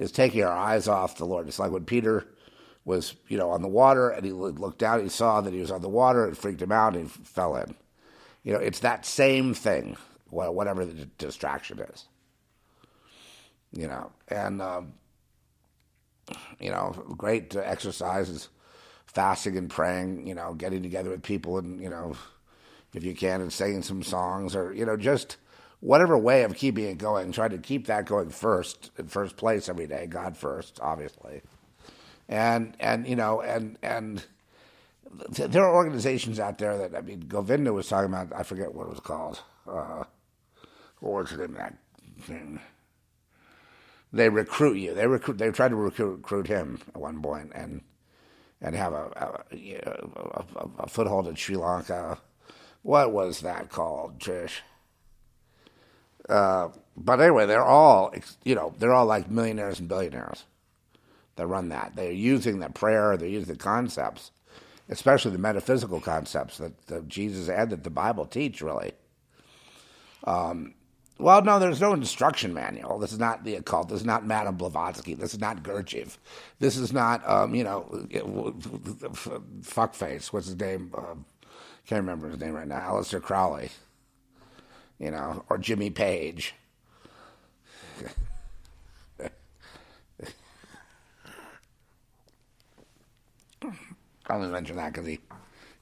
[0.00, 1.46] is taking our eyes off the Lord.
[1.46, 2.26] It's like when Peter
[2.86, 5.70] was, you know, on the water and he looked down, he saw that he was
[5.70, 7.74] on the water, it freaked him out, and he fell in.
[8.42, 9.98] You know, it's that same thing,
[10.30, 12.06] whatever the distraction is.
[13.72, 14.94] You know, and um,
[16.58, 18.48] you know, great exercises,
[19.06, 20.26] fasting and praying.
[20.26, 22.16] You know, getting together with people and you know,
[22.94, 25.36] if you can, and singing some songs or you know, just
[25.80, 27.32] whatever way of keeping it going.
[27.32, 30.06] Try to keep that going first, in first place every day.
[30.06, 31.42] God first, obviously,
[32.28, 34.24] and and you know, and and
[35.30, 38.32] there are organizations out there that I mean, Govinda was talking about.
[38.34, 39.40] I forget what it was called.
[39.68, 40.04] Uh,
[41.00, 41.76] what was the name of that
[42.20, 42.60] thing?
[44.12, 44.94] They recruit you.
[44.94, 45.38] They recruit.
[45.38, 47.82] They tried to recruit, recruit him at one point, and
[48.60, 52.18] and have a a, a, a foothold in Sri Lanka.
[52.82, 54.60] What was that called, Trish?
[56.30, 58.14] Uh, but anyway, they're all
[58.44, 60.44] you know they're all like millionaires and billionaires
[61.36, 61.92] that run that.
[61.96, 63.16] They're using the prayer.
[63.16, 64.30] They're using the concepts,
[64.88, 68.62] especially the metaphysical concepts that, that Jesus and that the Bible teach.
[68.62, 68.92] Really,
[70.24, 70.74] um,
[71.18, 72.98] well, no, there's no instruction manual.
[72.98, 73.90] This is not the occult.
[73.90, 75.14] This is not Madame Blavatsky.
[75.14, 76.16] This is not Gurdjieff.
[76.60, 77.82] This is not, um, you know,
[79.62, 80.32] fuckface.
[80.32, 80.92] What's his name?
[80.96, 81.16] Uh,
[81.86, 82.80] can't remember his name right now.
[82.80, 83.70] Aleister Crowley,
[85.00, 86.54] you know, or Jimmy Page.
[93.62, 95.18] I only mention that because he,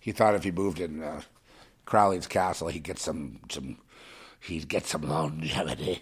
[0.01, 1.21] he thought if he moved in uh,
[1.85, 3.77] Crowley's castle, he'd get some some
[4.41, 6.01] he'd get some longevity.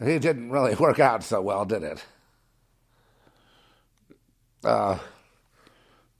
[0.00, 2.04] It didn't really work out so well, did it?
[4.64, 4.98] Uh,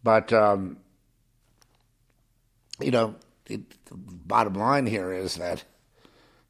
[0.03, 0.79] but, um,
[2.79, 3.15] you know,
[3.47, 3.63] the
[3.93, 5.65] bottom line here is that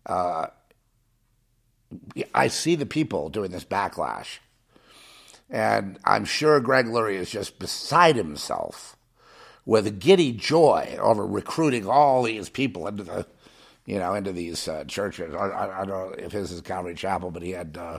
[0.07, 0.46] uh,
[2.34, 4.38] I see the people doing this backlash.
[5.48, 8.96] And I'm sure Greg Laurie is just beside himself
[9.66, 13.26] with giddy joy over recruiting all these people into the
[13.90, 15.34] you know, into these uh, churches.
[15.34, 17.98] I, I, I, don't know if his is Calvary Chapel, but he had uh,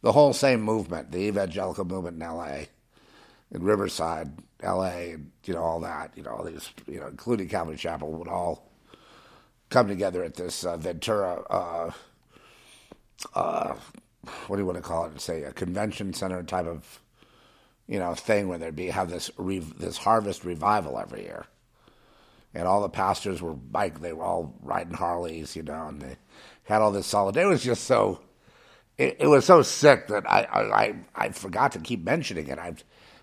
[0.00, 2.68] the whole same movement, the evangelical movement in L.A.,
[3.52, 7.48] in Riverside, L.A., and, you know, all that, you know, all these, you know, including
[7.48, 8.69] Calvary Chapel, would all
[9.70, 11.90] come together at this uh, Ventura, uh,
[13.34, 13.74] uh,
[14.46, 15.20] what do you want to call it?
[15.20, 17.00] Say a convention center type of,
[17.86, 21.46] you know, thing where there'd be have this re- this harvest revival every year
[22.54, 24.00] and all the pastors were bike.
[24.00, 26.16] They were all riding Harleys, you know, and they
[26.64, 27.48] had all this solidarity.
[27.48, 28.20] It was just so.
[28.98, 30.94] It, it was so sick that I, I
[31.26, 32.58] I forgot to keep mentioning it.
[32.58, 32.74] I,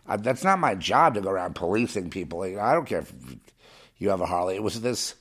[0.07, 2.41] I, that's not my job to go around policing people.
[2.41, 3.13] I don't care if
[3.97, 4.55] you have a Harley.
[4.55, 5.15] It was this.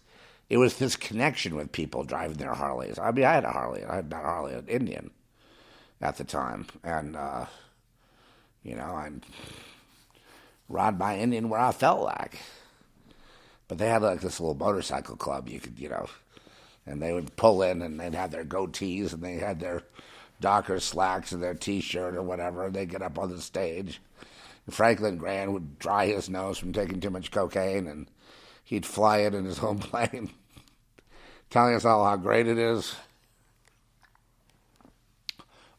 [0.49, 2.99] It was this connection with people driving their Harleys.
[2.99, 3.85] I mean, I had a Harley.
[3.85, 5.11] I had a Harley, an Indian,
[6.01, 7.47] at the time, and uh,
[8.63, 9.11] you know, I
[10.69, 12.41] ride my Indian where I felt like.
[13.69, 16.07] But they had like this little motorcycle club you could, you know,
[16.87, 19.83] and they would pull in and they'd have their goatees and they had their
[20.41, 22.67] Docker slacks and their T-shirt or whatever.
[22.67, 24.01] And they'd get up on the stage.
[24.71, 28.09] Franklin Graham would dry his nose from taking too much cocaine, and
[28.67, 30.31] he'd fly it in his own plane,
[31.49, 32.95] telling us all how great it is.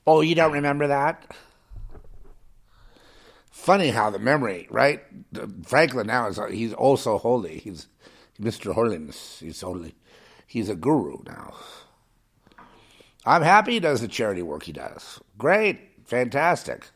[0.08, 1.36] Oh, you don't remember that?
[3.68, 5.04] funny how the memory, right?
[5.64, 7.58] Franklin now is he's also holy.
[7.58, 7.88] He's
[8.40, 8.74] Mr.
[8.74, 9.40] Holiness.
[9.42, 9.94] He's holy.
[10.48, 11.54] He's a guru now.
[13.26, 15.20] I'm happy he does the charity work he does.
[15.38, 16.92] Great, fantastic.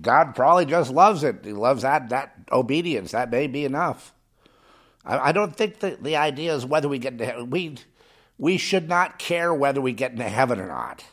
[0.00, 1.44] God probably just loves it.
[1.44, 3.12] He loves that that obedience.
[3.12, 4.12] That may be enough.
[5.10, 7.50] I, I don't think that the idea is whether we get into heaven.
[7.50, 7.76] We
[8.38, 11.04] we should not care whether we get into heaven or not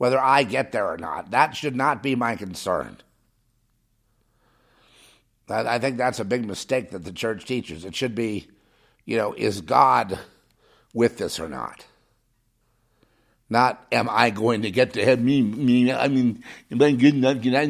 [0.00, 1.30] whether I get there or not.
[1.32, 2.96] That should not be my concern.
[5.46, 7.84] I think that's a big mistake that the church teaches.
[7.84, 8.48] It should be,
[9.04, 10.18] you know, is God
[10.94, 11.84] with this or not?
[13.50, 15.26] Not am I going to get to heaven?
[15.26, 15.92] Me, me.
[15.92, 17.42] I mean, am I good enough?
[17.42, 17.66] Can I?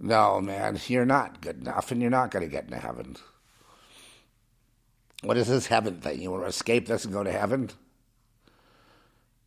[0.00, 3.16] No, man, you're not good enough, and you're not going to get into heaven.
[5.22, 6.22] What is this heaven thing?
[6.22, 7.70] You want to escape this and go to heaven?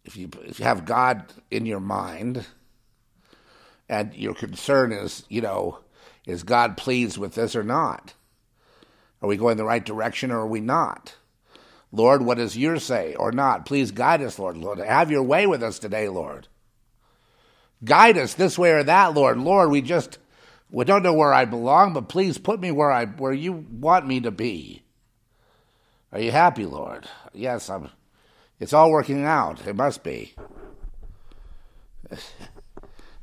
[0.04, 2.46] if you if you have God in your mind,
[3.88, 5.80] and your concern is, you know,
[6.26, 8.14] is God pleased with this or not?
[9.22, 11.16] Are we going the right direction or are we not?
[11.92, 13.66] Lord, what does your say or not?
[13.66, 14.58] Please guide us, Lord.
[14.58, 16.48] Lord, have your way with us today, Lord.
[17.84, 19.38] Guide us this way or that, Lord.
[19.38, 20.18] Lord, we just
[20.72, 24.08] We don't know where I belong, but please put me where I where you want
[24.08, 24.84] me to be.
[26.12, 27.08] Are you happy, Lord?
[27.34, 27.90] Yes, I'm.
[28.60, 29.68] It's all working out.
[29.68, 30.34] It must be.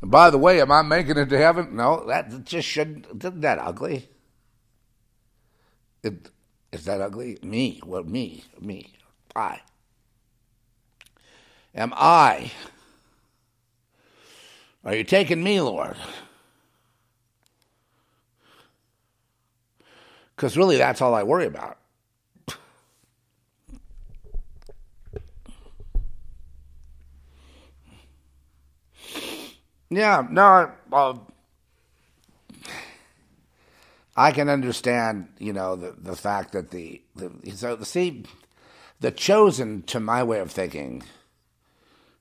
[0.01, 1.74] And by the way, am I making it to heaven?
[1.74, 3.07] No, that just shouldn't.
[3.07, 4.09] Isn't that ugly?
[6.03, 6.30] It,
[6.72, 7.38] is that ugly?
[7.42, 7.80] Me.
[7.84, 8.44] Well, me.
[8.61, 8.92] Me.
[9.34, 9.61] I.
[11.74, 12.53] Am I?
[14.84, 15.96] Are you taking me, Lord?
[20.39, 21.78] Because really, that's all I worry about.
[29.91, 31.14] Yeah, no, uh,
[34.16, 38.22] I can understand, you know, the, the fact that the, the so see,
[39.01, 41.03] the chosen, to my way of thinking,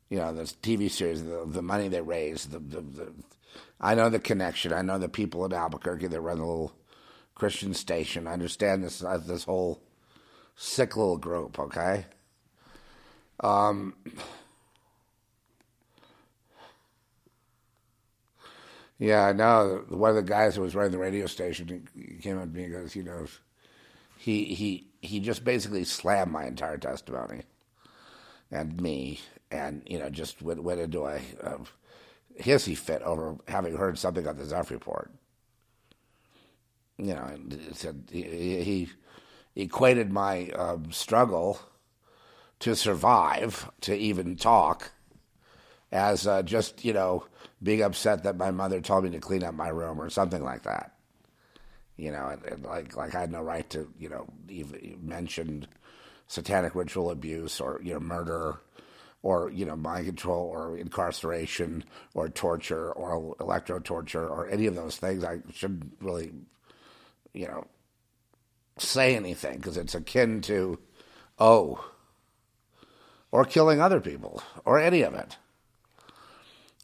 [0.10, 3.14] you know, this TV series, the, the money they raise, the, the, the,
[3.80, 4.74] I know the connection.
[4.74, 6.74] I know the people in Albuquerque that run the little
[7.38, 8.26] Christian station.
[8.26, 9.84] I understand this uh, this whole
[10.56, 11.60] sick little group.
[11.60, 12.06] Okay.
[13.42, 13.94] Um,
[19.00, 19.86] Yeah, I know.
[19.90, 21.88] One of the guys who was running the radio station
[22.22, 23.28] came up to me and goes, you know,
[24.18, 27.44] he he he just basically slammed my entire testimony
[28.50, 29.20] and me,
[29.52, 31.60] and you know, just went, went into a, a
[32.42, 35.12] hissy fit over having heard something on the Zeph report.
[36.98, 37.30] You know,
[37.74, 38.90] said he,
[39.56, 41.60] equated my um, struggle
[42.60, 44.92] to survive, to even talk,
[45.92, 47.26] as uh, just you know
[47.62, 50.64] being upset that my mother told me to clean up my room or something like
[50.64, 50.94] that.
[51.98, 55.68] You know, and, and like like I had no right to you know even mention
[56.28, 58.60] satanic ritual abuse or you know murder
[59.24, 61.84] or you know mind control or incarceration
[62.14, 65.24] or torture or electro torture or any of those things.
[65.24, 66.32] I shouldn't really
[67.38, 67.66] you know
[68.78, 70.80] say anything because it's akin to
[71.40, 71.92] oh
[73.32, 75.38] or killing other people or any of it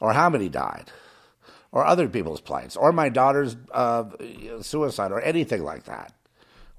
[0.03, 0.91] or how many died,
[1.71, 4.03] or other people's plights, or my daughter's uh,
[4.61, 6.13] suicide, or anything like that,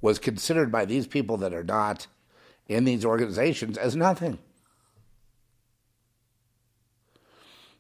[0.02, 2.06] was considered by these people that are not
[2.68, 4.38] in these organizations as nothing.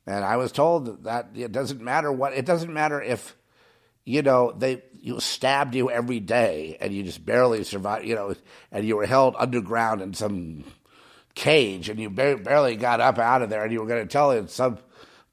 [0.06, 3.36] And I was told that it doesn't matter what, it doesn't matter if,
[4.04, 8.34] you know, they you stabbed you every day and you just barely survived, you know,
[8.72, 10.64] and you were held underground in some
[11.34, 14.30] cage and you barely got up out of there and you were going to tell
[14.30, 14.78] it some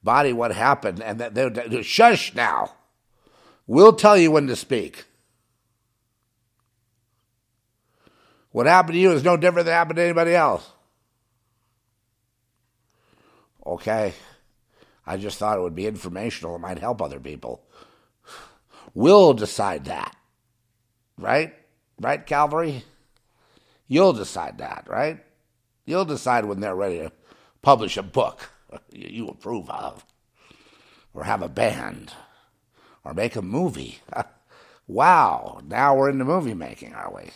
[0.02, 2.72] body what happened, and that they would shush now.
[3.66, 5.04] We'll tell you when to speak.
[8.50, 10.68] What happened to you is no different than happened to anybody else.
[13.64, 14.12] Okay.
[15.06, 16.56] I just thought it would be informational.
[16.56, 17.64] It might help other people.
[18.94, 20.16] We'll decide that.
[21.18, 21.54] Right?
[22.00, 22.84] Right, Calvary?
[23.88, 25.22] You'll decide that, right?
[25.84, 27.12] You'll decide when they're ready to
[27.60, 28.50] publish a book
[28.92, 30.04] you approve of,
[31.14, 32.12] or have a band,
[33.04, 34.00] or make a movie.
[34.86, 37.30] wow, now we're into movie making, are we?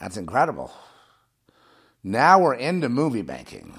[0.00, 0.72] That's incredible.
[2.02, 3.78] Now we're into movie making.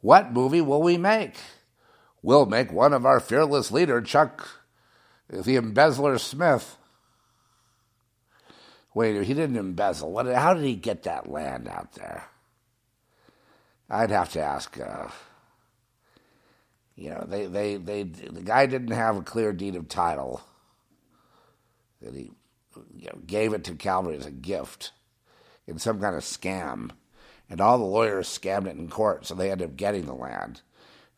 [0.00, 1.34] What movie will we make?
[2.26, 4.48] We'll make one of our fearless leader, Chuck
[5.30, 6.76] the Embezzler Smith.
[8.94, 10.10] Wait, he didn't embezzle.
[10.10, 10.26] What?
[10.26, 12.24] How did he get that land out there?
[13.88, 14.76] I'd have to ask.
[14.76, 15.06] Uh,
[16.96, 20.40] you know, they, they, they, the guy didn't have a clear deed of title.
[22.02, 22.32] That he
[22.96, 24.90] you know, gave it to Calvary as a gift
[25.64, 26.90] in some kind of scam,
[27.48, 30.62] and all the lawyers scammed it in court, so they ended up getting the land.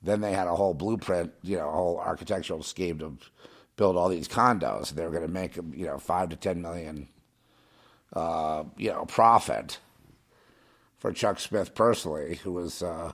[0.03, 3.19] Then they had a whole blueprint, you know, a whole architectural scheme to
[3.77, 4.91] build all these condos.
[4.91, 7.09] They were going to make, you know, five to ten million
[8.13, 9.79] uh, you know, profit
[10.99, 13.13] for Chuck Smith personally, who was uh,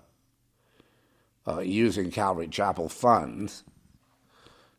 [1.46, 3.64] uh, using Calvary Chapel funds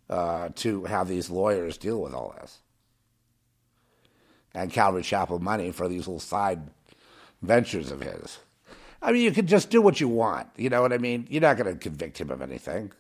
[0.10, 2.60] uh, to have these lawyers deal with all this.
[4.53, 6.62] And Calvary Chapel money for these little side
[7.41, 8.39] ventures of his.
[9.06, 10.47] I mean, you can just do what you want.
[10.58, 11.28] You know what I mean?
[11.30, 12.91] You're not going to convict him of anything.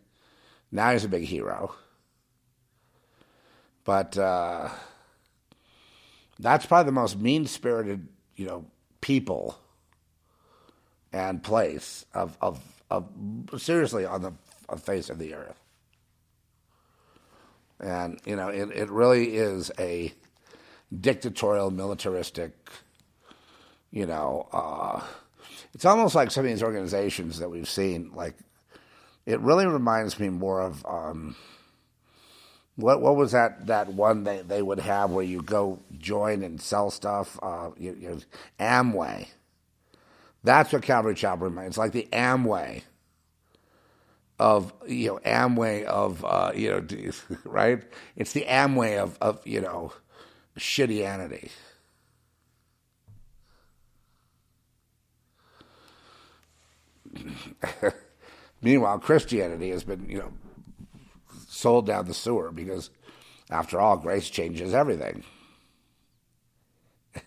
[0.71, 1.73] Now he's a big hero.
[3.83, 4.69] But, uh,
[6.37, 8.65] that's probably the most mean spirited, you know,
[9.01, 9.57] people
[11.11, 13.09] and place of, of, of
[13.57, 15.59] seriously on the face of the earth.
[17.79, 20.13] And, you know, it, it really is a
[21.01, 22.53] dictatorial, militaristic,
[23.91, 25.01] you know, uh,
[25.75, 28.35] it's almost like some of these organizations that we've seen, like
[29.25, 31.35] it really reminds me more of um,
[32.77, 36.61] what what was that that one they, they would have where you go join and
[36.61, 37.37] sell stuff?
[37.43, 38.21] Uh, you, you,
[38.57, 39.27] Amway.
[40.45, 41.71] That's what Calvary Chapel reminds.
[41.71, 42.83] It's like the Amway
[44.39, 47.11] of you know Amway of uh, you know
[47.43, 47.83] right.
[48.15, 49.91] It's the Amway of of you know
[50.57, 51.49] shittianity.
[58.61, 60.31] Meanwhile, Christianity has been, you know,
[61.47, 62.89] sold down the sewer because,
[63.49, 65.23] after all, grace changes everything.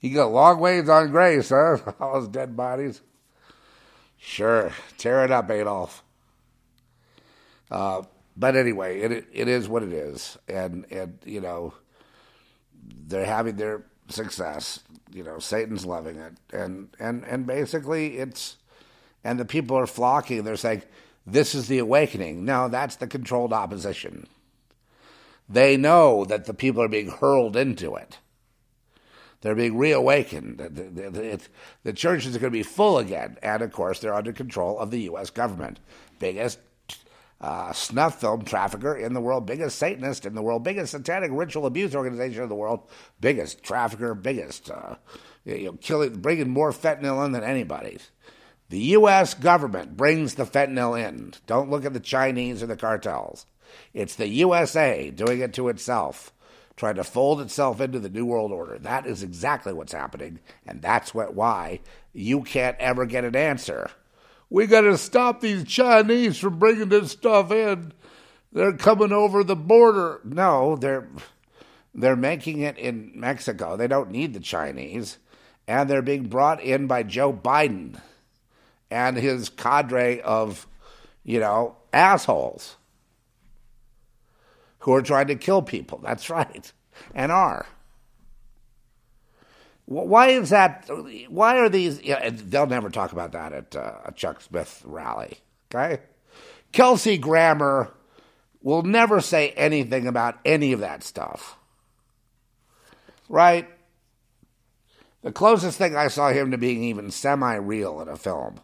[0.00, 1.78] you got long ways on grace, huh?
[2.00, 3.00] All those dead bodies.
[4.16, 6.02] Sure, tear it up, Adolf.
[7.70, 8.02] Uh,
[8.36, 11.74] but anyway, it it is what it is, and and you know,
[13.06, 14.80] they're having their success.
[15.12, 18.56] You know, Satan's loving it, and and and basically it's,
[19.24, 20.44] and the people are flocking.
[20.44, 20.82] They're saying,
[21.26, 24.26] "This is the awakening." No, that's the controlled opposition.
[25.48, 28.18] They know that the people are being hurled into it.
[29.40, 30.58] They're being reawakened.
[30.58, 31.40] The, the, the,
[31.84, 34.90] the churches are going to be full again, and of course, they're under control of
[34.90, 35.30] the U.S.
[35.30, 35.78] government,
[36.18, 36.58] biggest
[37.40, 41.66] uh, snuff film trafficker in the world, biggest Satanist in the world, biggest satanic ritual
[41.66, 42.88] abuse organization in the world,
[43.20, 44.96] biggest trafficker, biggest uh,
[45.44, 47.98] you know, killing, bringing more fentanyl in than anybody.
[48.70, 49.34] The U.S.
[49.34, 51.32] government brings the fentanyl in.
[51.46, 53.46] Don't look at the Chinese or the cartels.
[53.94, 56.32] It's the USA doing it to itself,
[56.76, 58.78] trying to fold itself into the New World Order.
[58.78, 61.80] That is exactly what's happening, and that's what, why
[62.12, 63.90] you can't ever get an answer
[64.50, 67.92] we got to stop these Chinese from bringing this stuff in.
[68.52, 70.20] They're coming over the border.
[70.24, 71.08] No, they're
[71.94, 73.76] they're making it in Mexico.
[73.76, 75.18] They don't need the Chinese,
[75.66, 78.00] and they're being brought in by Joe Biden
[78.90, 80.66] and his cadre of,
[81.24, 82.76] you know, assholes
[84.80, 86.00] who are trying to kill people.
[86.02, 86.72] That's right,
[87.14, 87.66] and are.
[89.88, 90.86] Why is that?
[91.30, 91.98] Why are these?
[92.00, 95.38] They'll never talk about that at uh, a Chuck Smith rally.
[95.74, 96.02] Okay,
[96.72, 97.94] Kelsey Grammer
[98.60, 101.56] will never say anything about any of that stuff.
[103.30, 103.66] Right?
[105.22, 108.60] The closest thing I saw him to being even semi-real in a film.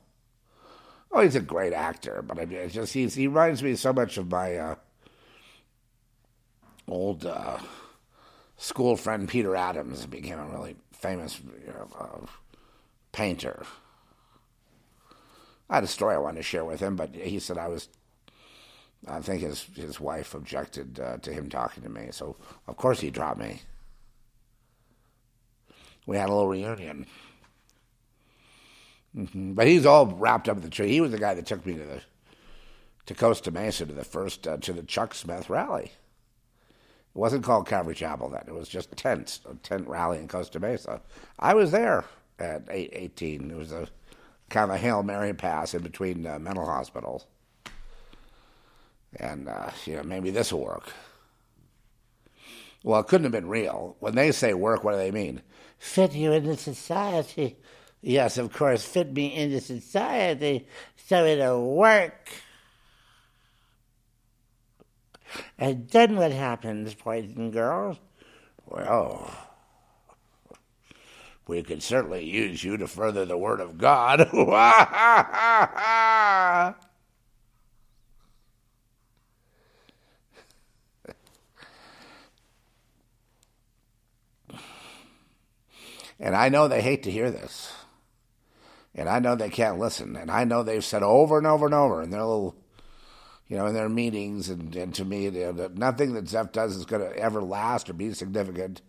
[1.10, 3.94] Oh, he's a great actor, but I mean, it's just he's, he reminds me so
[3.94, 4.74] much of my uh,
[6.86, 7.58] old uh,
[8.58, 10.04] school friend Peter Adams.
[10.06, 12.26] Became a really famous you know, uh,
[13.12, 13.62] painter.
[15.68, 17.88] I had a story I wanted to share with him, but he said I was.
[19.06, 22.36] I think his his wife objected uh, to him talking to me, so
[22.66, 23.60] of course he dropped me.
[26.06, 27.06] We had a little reunion,
[29.14, 29.52] mm-hmm.
[29.52, 30.88] but he's all wrapped up in the tree.
[30.88, 32.00] He was the guy that took me to the
[33.06, 35.92] to Costa Mesa to the first uh, to the Chuck Smith rally.
[37.14, 38.44] It wasn't called Calvary Chapel then.
[38.46, 41.00] It was just tents, a tent rally in Costa Mesa.
[41.38, 42.04] I was there
[42.38, 43.50] at 8, 18.
[43.50, 43.88] It was a
[44.50, 47.26] kind of a Hail Mary pass in between uh, mental hospitals.
[49.16, 50.92] And, uh, you know, maybe this will work.
[52.82, 53.96] Well, it couldn't have been real.
[54.00, 55.40] When they say work, what do they mean?
[55.78, 57.56] Fit you into society.
[58.02, 60.66] Yes, of course, fit me into society
[61.06, 62.30] so it'll work.
[65.58, 67.98] And then what happens, boys and girls?
[68.66, 69.30] Well,
[71.46, 74.20] we could certainly use you to further the word of God.
[86.18, 87.72] and I know they hate to hear this.
[88.94, 90.16] And I know they can't listen.
[90.16, 92.56] And I know they've said over and over and over in their little
[93.48, 96.76] you know, in their meetings, and, and to me, you know, nothing that Zeph does
[96.76, 98.80] is going to ever last or be significant.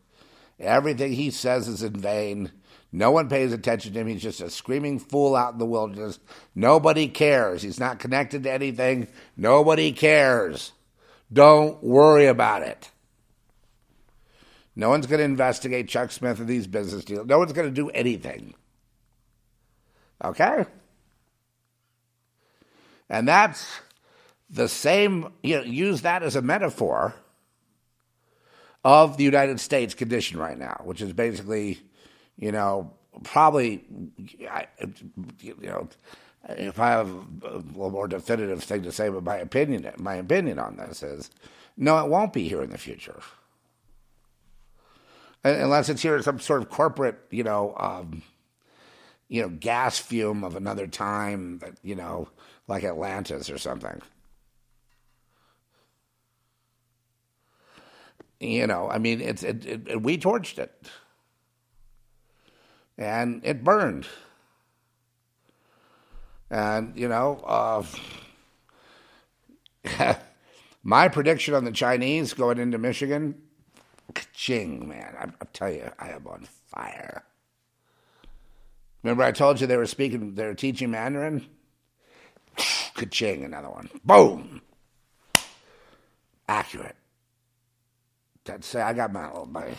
[0.60, 2.52] Everything he says is in vain.
[2.92, 4.08] No one pays attention to him.
[4.08, 6.20] He's just a screaming fool out in the wilderness.
[6.54, 7.62] Nobody cares.
[7.62, 9.10] He's not connected to anything.
[9.36, 10.72] Nobody cares.
[11.32, 12.90] Don't worry about it.
[14.78, 17.28] No one's going to investigate Chuck Smith and these business deals.
[17.28, 18.54] No one's going to do anything.
[20.24, 20.66] Okay?
[23.10, 23.82] And that's
[24.50, 27.16] the same, you know, use that as a metaphor
[28.84, 31.80] of the United States condition right now, which is basically,
[32.38, 32.92] you know,
[33.24, 33.84] probably,
[35.40, 35.90] you know,
[36.50, 37.10] if I have
[37.44, 41.32] a more definitive thing to say, but my opinion, my opinion on this is,
[41.76, 43.20] no, it won't be here in the future,
[45.44, 48.22] unless it's here in some sort of corporate, you know, um,
[49.28, 52.30] you know, gas fume of another time, you know,
[52.68, 54.02] like Atlantis or something.
[58.46, 60.72] You know, I mean, it's it, it, we torched it,
[62.98, 64.08] and it burned.
[66.50, 67.84] And you know,
[69.86, 70.16] uh,
[70.84, 73.36] my prediction on the Chinese going into Michigan,
[74.34, 77.24] ching man, I, I tell you, I am on fire.
[79.04, 81.46] Remember, I told you they were speaking, they were teaching Mandarin.
[82.96, 83.90] Ka-ching, another one.
[84.04, 84.62] Boom.
[86.48, 86.96] Accurate.
[88.46, 89.74] That's I got my my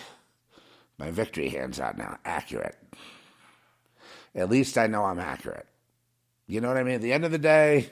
[0.99, 2.19] my victory hands out now.
[2.25, 2.77] Accurate.
[4.35, 5.67] At least I know I'm accurate.
[6.47, 6.97] You know what I mean?
[6.97, 7.91] At the end of the day,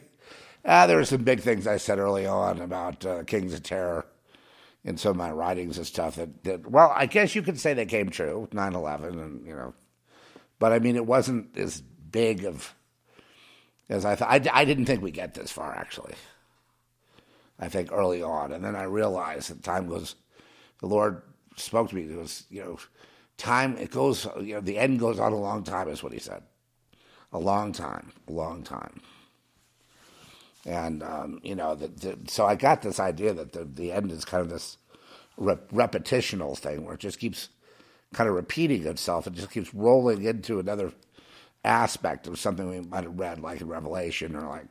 [0.65, 4.07] ah, there were some big things I said early on about uh, Kings of Terror
[4.85, 7.73] in some of my writings and stuff that, that, well, I guess you could say
[7.73, 9.73] they came true, 9 11, and, you know,
[10.59, 12.75] but I mean, it wasn't as big of
[13.89, 14.31] as I thought.
[14.31, 16.15] I, I didn't think we'd get this far, actually.
[17.59, 18.53] I think early on.
[18.53, 20.17] And then I realized that time goes,
[20.85, 21.23] the Lord
[21.57, 22.03] spoke to me.
[22.03, 22.79] It was, you know,
[23.39, 26.19] time, it goes, you know, the end goes on a long time, is what he
[26.19, 26.43] said.
[27.33, 29.01] A long time, a long time.
[30.67, 34.13] And, um, you know, the, the, so I got this idea that the, the end
[34.13, 34.77] is kind of this
[35.39, 37.49] rep- repetitional thing where it just keeps
[38.13, 39.27] kind of repeating itself.
[39.27, 40.93] It just keeps rolling into another
[41.65, 44.67] aspect of something we might have read, like in Revelation or like,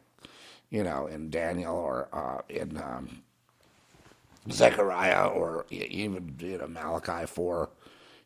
[0.69, 3.22] you know, in Daniel or uh, in um,
[4.51, 7.69] Zechariah or even you know Malachi four,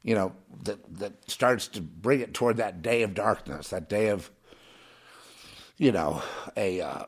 [0.03, 0.33] you know
[0.63, 4.31] that that starts to bring it toward that day of darkness, that day of,
[5.77, 6.21] you know,
[6.55, 6.81] a.
[6.81, 7.05] Uh,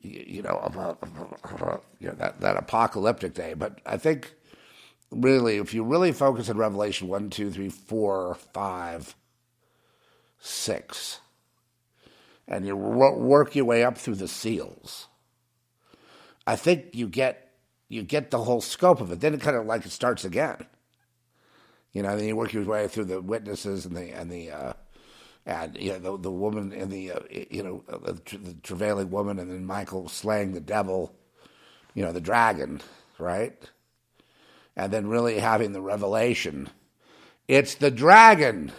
[0.00, 3.54] you know, of a you know that, that apocalyptic day.
[3.54, 4.34] But I think
[5.10, 9.16] really, if you really focus on Revelation 1, 2, 3, 4, 5,
[10.38, 11.20] 6,
[12.48, 15.08] and you work your way up through the seals,
[16.46, 17.45] I think you get
[17.88, 19.20] you get the whole scope of it.
[19.20, 20.66] Then it kind of like it starts again.
[21.92, 24.72] You know, then you work your way through the witnesses and the and the uh,
[25.46, 29.38] and you know the the woman and the uh, you know the, the travailing woman,
[29.38, 31.14] and then Michael slaying the devil,
[31.94, 32.80] you know, the dragon,
[33.18, 33.56] right?
[34.76, 36.68] and then really having the revelation.
[37.48, 38.72] It's the dragon.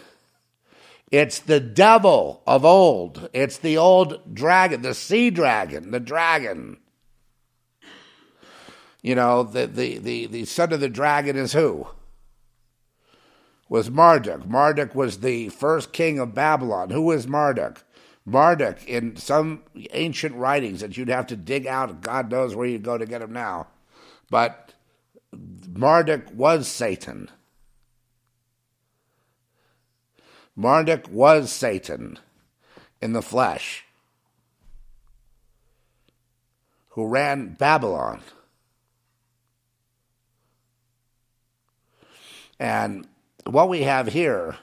[1.10, 3.28] It's the devil of old.
[3.32, 6.78] It's the old dragon, the sea dragon, the dragon.
[9.02, 11.88] You know, the, the, the, the son of the dragon is who?
[13.68, 14.46] Was Marduk.
[14.46, 16.90] Marduk was the first king of Babylon.
[16.90, 17.84] Who was Marduk?
[18.24, 19.62] Marduk, in some
[19.92, 23.20] ancient writings that you'd have to dig out, God knows where you'd go to get
[23.20, 23.68] them now.
[24.30, 24.74] But
[25.32, 27.30] Marduk was Satan.
[30.56, 32.18] Marduk was Satan
[33.00, 33.84] in the flesh
[36.90, 38.20] who ran Babylon.
[42.58, 43.06] And
[43.44, 44.56] what we have here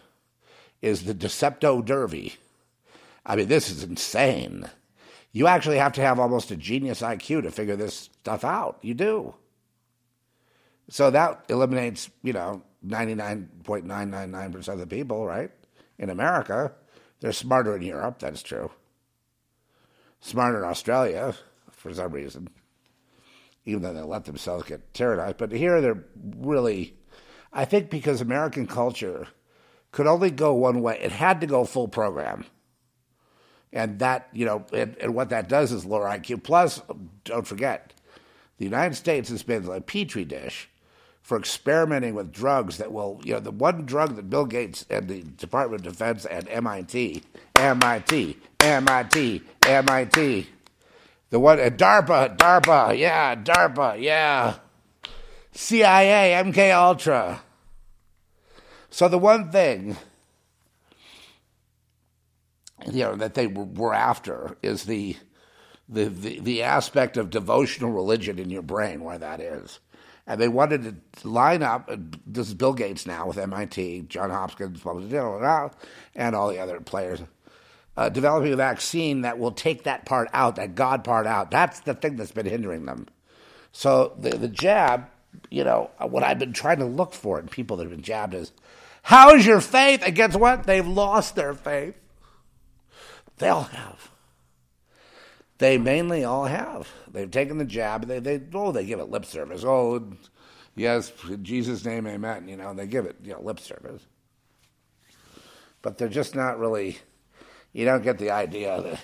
[0.81, 2.35] is the Decepto Derby.
[3.26, 4.69] I mean, this is insane.
[5.31, 8.77] You actually have to have almost a genius IQ to figure this stuff out.
[8.81, 9.35] You do.
[10.89, 15.51] So that eliminates, you know, 99.999% of the people, right?
[15.97, 16.73] In America,
[17.19, 18.69] they're smarter in Europe, that's true.
[20.19, 21.34] Smarter in Australia,
[21.72, 22.49] for some reason,
[23.65, 25.38] even though they let themselves get tyrannized.
[25.38, 26.03] But here they're
[26.38, 26.95] really,
[27.56, 29.27] I think because American culture
[29.91, 32.45] could only go one way, it had to go full program.
[33.72, 36.44] And that, you know, and, and what that does is lower IQ.
[36.44, 36.82] Plus,
[37.23, 37.94] don't forget,
[38.57, 40.69] the United States has been a petri dish
[41.22, 45.07] for experimenting with drugs that will, you know, the one drug that Bill Gates and
[45.07, 47.23] the Department of Defense and MIT,
[47.56, 50.48] MIT, MIT, MIT,
[51.30, 54.56] the one at DARPA, DARPA, yeah, DARPA, yeah,
[55.56, 57.41] CIA, MK Ultra.
[58.90, 59.98] So the one thing,
[62.91, 65.18] you know, that they were after is the
[65.88, 69.80] the, the, the aspect of devotional religion in your brain, where that is
[70.27, 71.90] and they wanted to line up.
[72.26, 77.19] This is Bill Gates now with MIT, John Hopkins, and all the other players,
[77.95, 81.52] uh, developing a vaccine that will take that part out, that God part out.
[81.52, 83.07] That's the thing that's been hindering them.
[83.72, 85.07] So the the jab,
[85.49, 88.34] you know, what I've been trying to look for in people that have been jabbed
[88.34, 88.52] is,
[89.03, 90.64] how is your faith against what?
[90.64, 91.95] They've lost their faith.
[93.38, 94.10] They'll have.
[95.57, 96.90] They mainly all have.
[97.12, 98.07] They've taken the jab.
[98.07, 99.64] They they oh they give it lip service.
[99.64, 100.12] Oh
[100.76, 102.48] yes, in Jesus' name, Amen.
[102.48, 104.02] You know they give it you know lip service,
[105.82, 106.98] but they're just not really.
[107.74, 108.99] you don't get the idea that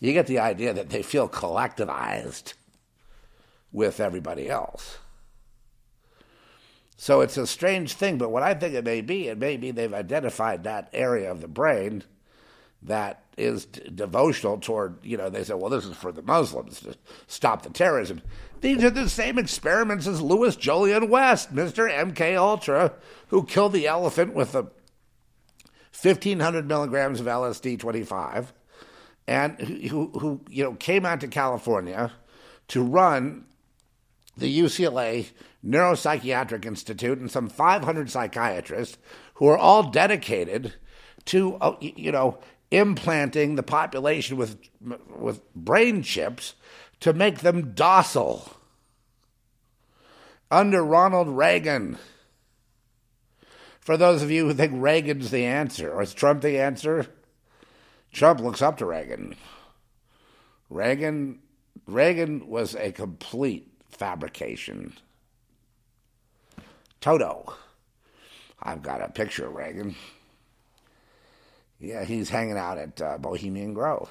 [0.00, 2.54] you get the idea that they feel collectivized
[3.72, 4.98] with everybody else.
[7.04, 9.70] So it's a strange thing, but what I think it may be, it may be
[9.70, 12.02] they've identified that area of the brain
[12.80, 16.80] that is d- devotional toward, you know, they say, well, this is for the Muslims
[16.80, 18.22] to stop the terrorism.
[18.62, 21.92] These are the same experiments as Louis Jolyon West, Mr.
[21.92, 22.94] MK Ultra,
[23.28, 24.62] who killed the elephant with a
[26.00, 28.54] 1,500 milligrams of LSD 25,
[29.28, 32.12] and who, who, you know, came out to California
[32.68, 33.44] to run
[34.36, 35.28] the UCLA
[35.64, 38.98] Neuropsychiatric Institute and some 500 psychiatrists
[39.34, 40.74] who are all dedicated
[41.26, 42.38] to, uh, you know,
[42.70, 44.58] implanting the population with
[45.08, 46.54] with brain chips
[47.00, 48.56] to make them docile.
[50.50, 51.98] Under Ronald Reagan.
[53.80, 57.06] For those of you who think Reagan's the answer, or is Trump the answer?
[58.12, 59.36] Trump looks up to Reagan.
[60.70, 61.40] Reagan
[61.86, 64.94] Reagan was a complete fabrication.
[67.00, 67.54] Toto.
[68.62, 69.94] I've got a picture of Reagan.
[71.78, 74.10] Yeah, he's hanging out at uh, Bohemian Grove.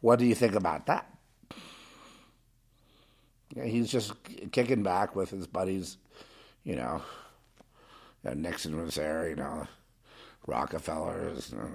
[0.00, 1.10] What do you think about that?
[3.54, 4.12] Yeah, he's just
[4.52, 5.96] kicking back with his buddies,
[6.62, 7.00] you know.
[8.26, 9.66] Uh, Nixon was there, you know,
[10.46, 11.70] Rockefellers, you know,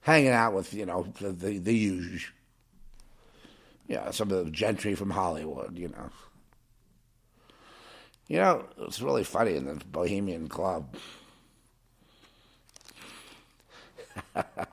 [0.00, 2.32] hanging out with, you know, the, the, the usual.
[3.88, 6.10] Yeah, some of the gentry from Hollywood, you know.
[8.28, 10.94] You know, it's really funny in the Bohemian Club.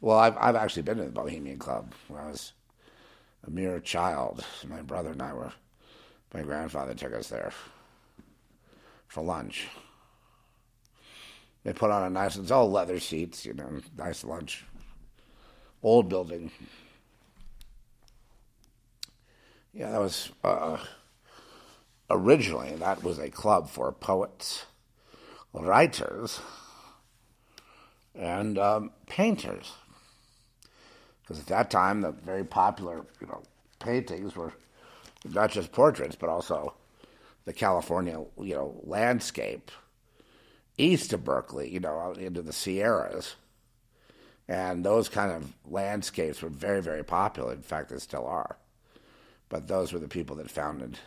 [0.00, 2.52] well, I've I've actually been to the Bohemian Club when I was
[3.46, 4.44] a mere child.
[4.66, 5.52] My brother and I were.
[6.32, 7.52] My grandfather took us there
[9.08, 9.68] for lunch.
[11.64, 14.64] They put on a nice, it's all leather seats, you know, nice lunch.
[15.82, 16.50] Old building.
[19.72, 20.78] Yeah, that was uh,
[22.10, 24.66] originally that was a club for poets,
[25.52, 26.40] writers,
[28.14, 29.72] and um, painters.
[31.22, 33.42] Because at that time, the very popular, you know,
[33.78, 34.52] paintings were
[35.24, 36.74] not just portraits, but also
[37.44, 39.70] the California, you know, landscape
[40.76, 43.36] east of Berkeley, you know, out into the Sierras.
[44.48, 47.52] And those kind of landscapes were very, very popular.
[47.52, 48.56] In fact, they still are.
[49.50, 50.98] But those were the people that founded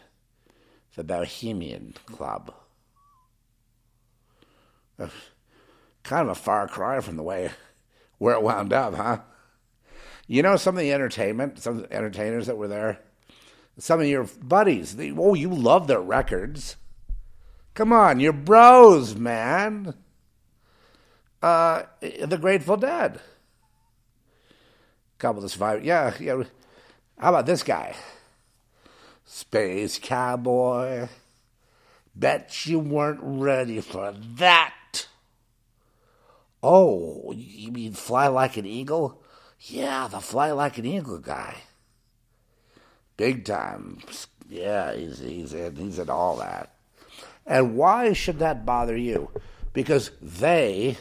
[0.95, 2.53] the Bohemian Club.
[4.97, 5.09] Kind
[6.29, 7.49] of a far cry from the way
[8.19, 9.19] where it wound up, huh?
[10.27, 12.99] You know some of the entertainment, some the entertainers that were there?
[13.79, 14.97] Some of your buddies.
[14.97, 16.75] They, oh, you love their records.
[17.73, 19.95] Come on, you're bros, man.
[21.41, 23.19] Uh, the Grateful Dead.
[25.17, 25.85] Couple of survivors.
[25.85, 26.43] Yeah, yeah.
[27.17, 27.95] How about this guy?
[29.33, 31.07] Space Cowboy.
[32.13, 35.07] Bet you weren't ready for that.
[36.61, 39.23] Oh, you mean Fly Like an Eagle?
[39.59, 41.61] Yeah, the Fly Like an Eagle guy.
[43.17, 44.01] Big time.
[44.47, 46.75] Yeah, he's, he's, in, he's in all that.
[47.43, 49.31] And why should that bother you?
[49.73, 50.97] Because they,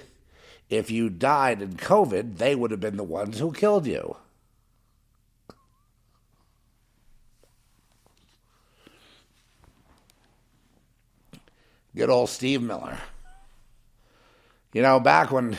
[0.71, 4.17] if you died in COVID, they would have been the ones who killed you.
[11.95, 12.99] Good old Steve Miller.
[14.73, 15.59] You know, back when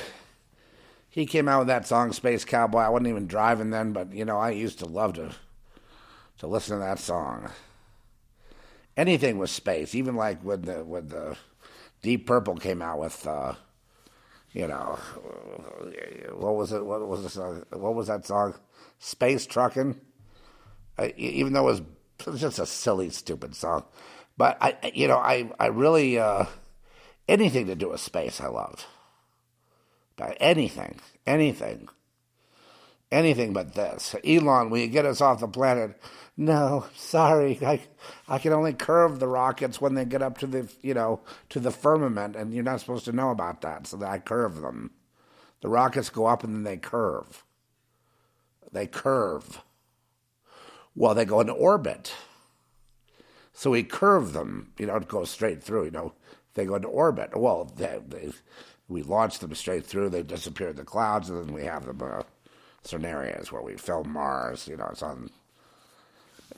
[1.09, 4.25] he came out with that song Space Cowboy, I wasn't even driving then, but you
[4.25, 5.31] know, I used to love to
[6.39, 7.51] to listen to that song.
[8.97, 11.37] Anything with space, even like when the when the
[12.01, 13.53] Deep Purple came out with uh,
[14.53, 14.99] you know,
[16.35, 16.85] what was it?
[16.85, 17.37] What was this?
[17.37, 18.55] Uh, what was that song?
[18.99, 19.99] Space trucking.
[21.17, 21.81] Even though it was,
[22.19, 23.83] it was just a silly, stupid song,
[24.37, 26.45] but I, you know, I, I really uh,
[27.27, 28.85] anything to do with space, I loved.
[30.15, 31.89] But anything, anything,
[33.11, 34.15] anything but this.
[34.25, 35.99] Elon, will you get us off the planet?
[36.35, 37.81] No, sorry, I,
[38.27, 41.59] I can only curve the rockets when they get up to the, you know, to
[41.59, 44.91] the firmament, and you're not supposed to know about that, so that I curve them.
[45.61, 47.43] The rockets go up and then they curve.
[48.71, 49.61] They curve.
[50.95, 52.13] Well, they go into orbit.
[53.53, 56.13] So we curve them, you know, to go straight through, you know.
[56.55, 57.35] They go into orbit.
[57.35, 58.31] Well, they, they,
[58.87, 62.01] we launch them straight through, they disappear in the clouds, and then we have them
[62.01, 62.23] uh,
[63.03, 65.29] areas where we film Mars, you know, it's on,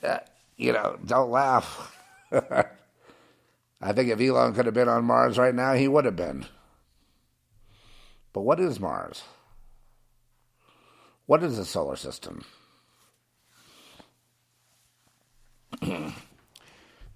[0.02, 0.18] uh,
[0.56, 1.96] you know, don't laugh.
[2.32, 6.46] I think if Elon could have been on Mars right now, he would have been.
[8.32, 9.22] But what is Mars?
[11.26, 12.44] What is the solar system?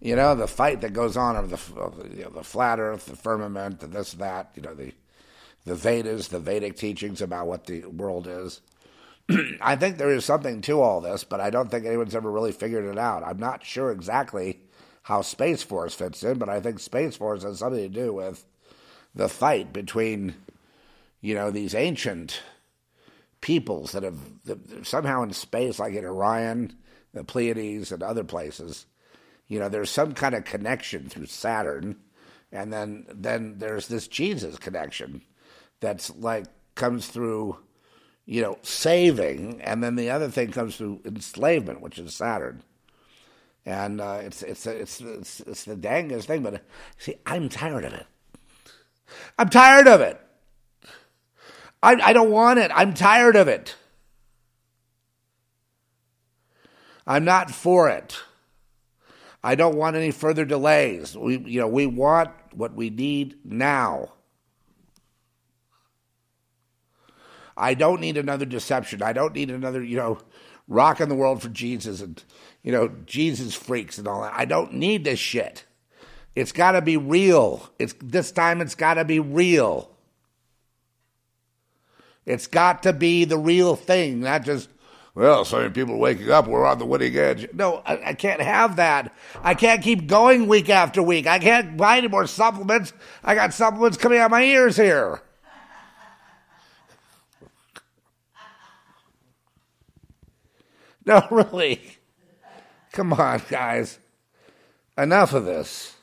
[0.00, 3.06] You know, the fight that goes on over the, of you know, the flat Earth,
[3.06, 4.50] the firmament, the this, that.
[4.54, 4.92] You know, the
[5.64, 8.60] the Vedas, the Vedic teachings about what the world is.
[9.60, 12.52] I think there is something to all this, but I don't think anyone's ever really
[12.52, 13.22] figured it out.
[13.22, 14.60] I'm not sure exactly
[15.02, 18.46] how Space Force fits in, but I think Space Force has something to do with
[19.14, 20.34] the fight between,
[21.20, 22.42] you know, these ancient
[23.40, 26.76] peoples that have that somehow in space, like in Orion,
[27.12, 28.86] the Pleiades, and other places,
[29.50, 31.96] you know, there's some kind of connection through Saturn,
[32.52, 35.22] and then then there's this Jesus connection
[35.80, 36.46] that's like
[36.76, 37.58] comes through,
[38.26, 42.62] you know, saving, and then the other thing comes through enslavement, which is Saturn.
[43.66, 46.62] And uh, it's, it's it's it's it's the dangest thing, but
[46.96, 48.06] see, I'm tired of it.
[49.36, 50.20] I'm tired of it.
[51.82, 52.70] I, I don't want it.
[52.72, 53.74] I'm tired of it.
[57.04, 58.20] I'm not for it.
[59.42, 61.16] I don't want any further delays.
[61.16, 64.12] We, you know, we want what we need now.
[67.56, 69.02] I don't need another deception.
[69.02, 70.18] I don't need another, you know,
[70.68, 72.22] rocking the world for Jesus and,
[72.62, 74.32] you know, Jesus freaks and all that.
[74.34, 75.64] I don't need this shit.
[76.34, 77.68] It's got to be real.
[77.78, 78.60] It's this time.
[78.60, 79.90] It's got to be real.
[82.24, 84.68] It's got to be the real thing, not just
[85.14, 87.48] well, so many people waking up, we're on the winning edge.
[87.52, 89.12] No, I, I, can't have that.
[89.42, 91.26] I can't keep going week after week.
[91.26, 92.92] I can't buy any more supplements.
[93.24, 95.22] I got supplements coming out of my ears here.
[101.04, 101.80] No, really.
[102.92, 103.98] Come on, guys.
[104.96, 105.96] Enough of this.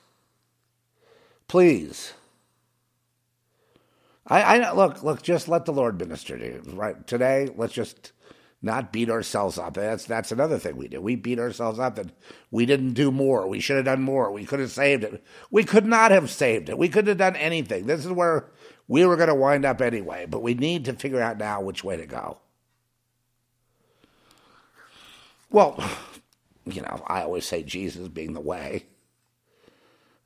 [1.47, 2.13] Please.
[4.25, 6.61] I, I look, look, just let the Lord minister to you.
[6.65, 8.11] Right today, let's just
[8.61, 9.75] not beat ourselves up.
[9.75, 10.99] That's that's another thing we do.
[11.01, 12.11] We beat ourselves up that
[12.49, 13.47] we didn't do more.
[13.47, 14.31] We should have done more.
[14.31, 15.23] We could have saved it.
[15.51, 16.77] We could not have saved it.
[16.77, 17.85] We couldn't have done anything.
[17.85, 18.49] This is where
[18.87, 20.25] we were going to wind up anyway.
[20.27, 22.39] But we need to figure out now which way to go.
[25.49, 25.81] Well,
[26.65, 28.85] you know, I always say Jesus being the way.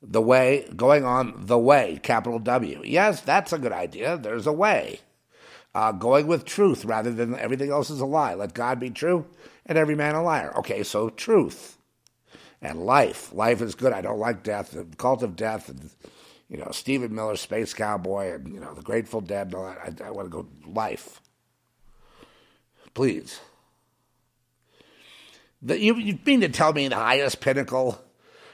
[0.04, 2.82] The way, going on the way, capital W.
[2.84, 4.16] Yes, that's a good idea.
[4.16, 5.00] There's a way.
[5.74, 8.34] Uh, going with truth rather than everything else is a lie.
[8.34, 9.24] Let God be true
[9.64, 10.52] and every man a liar.
[10.58, 11.78] Okay, so truth
[12.60, 13.32] and life.
[13.32, 13.92] Life is good.
[13.92, 14.72] I don't like death.
[14.72, 15.90] The cult of death and,
[16.48, 20.02] you know, Stephen Miller, Space Cowboy, and, you know, the Grateful Dead all that.
[20.02, 21.22] I, I want to go life.
[22.92, 23.40] Please.
[25.62, 27.98] The, you, you mean to tell me the highest pinnacle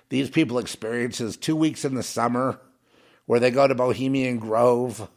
[0.09, 2.61] these people experience is two weeks in the summer
[3.27, 5.09] where they go to Bohemian Grove?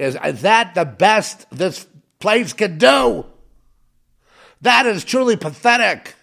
[0.00, 1.86] Is, that the best this
[2.20, 3.26] place could do?
[4.62, 6.14] That is truly pathetic.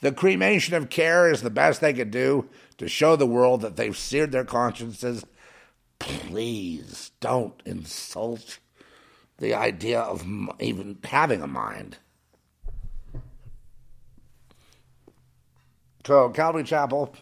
[0.00, 2.48] The cremation of care is the best they could do
[2.78, 5.22] to show the world that they've seared their consciences.
[5.98, 8.58] Please don't insult
[9.36, 10.24] the idea of
[10.58, 11.98] even having a mind.
[16.06, 17.14] So, Calvary Chapel,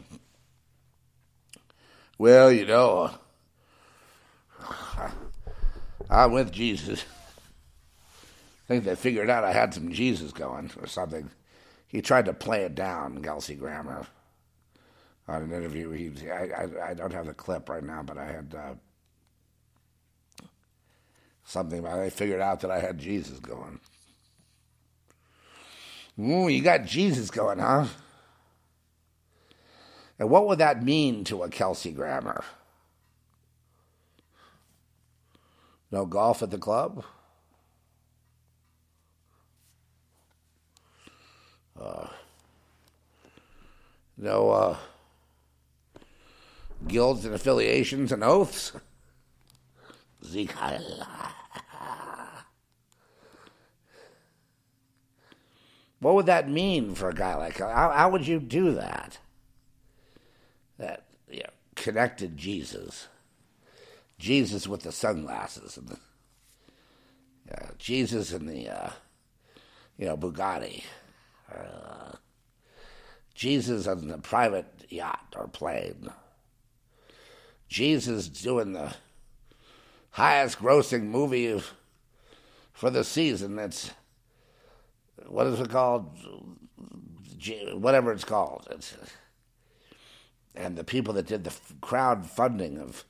[2.21, 3.11] well, you know,
[6.11, 7.03] I'm with Jesus.
[7.03, 11.31] I think they figured out I had some Jesus going or something.
[11.89, 14.07] He tried to play it down, Kelsey Grammer,
[15.27, 15.91] on an interview.
[15.93, 18.55] He, I, I, I don't have the clip right now, but I had.
[18.55, 18.75] Uh,
[21.43, 21.83] something.
[21.83, 23.81] They figured out that I had Jesus going.
[26.21, 27.87] Ooh, you got Jesus going, huh?
[30.21, 32.45] And what would that mean to a Kelsey Grammer?
[35.91, 37.05] No golf at the club?
[41.81, 42.09] Uh,
[44.19, 44.77] no uh,
[46.87, 48.73] guilds and affiliations and oaths?
[50.23, 50.53] Zeke
[56.01, 59.17] What would that mean for a guy like how, how would you do that?
[60.81, 63.09] That you know, connected Jesus,
[64.19, 65.99] Jesus with the sunglasses and the
[67.55, 68.91] uh, Jesus in the uh,
[69.99, 70.85] you know Bugatti,
[71.55, 72.13] uh,
[73.35, 76.11] Jesus on the private yacht or plane,
[77.69, 78.95] Jesus doing the
[80.13, 81.73] highest grossing movie of,
[82.73, 83.57] for the season.
[83.57, 83.91] That's
[85.27, 86.11] what is it called?
[87.75, 88.67] Whatever it's called.
[88.71, 88.95] It's,
[90.55, 93.05] and the people that did the crowdfunding of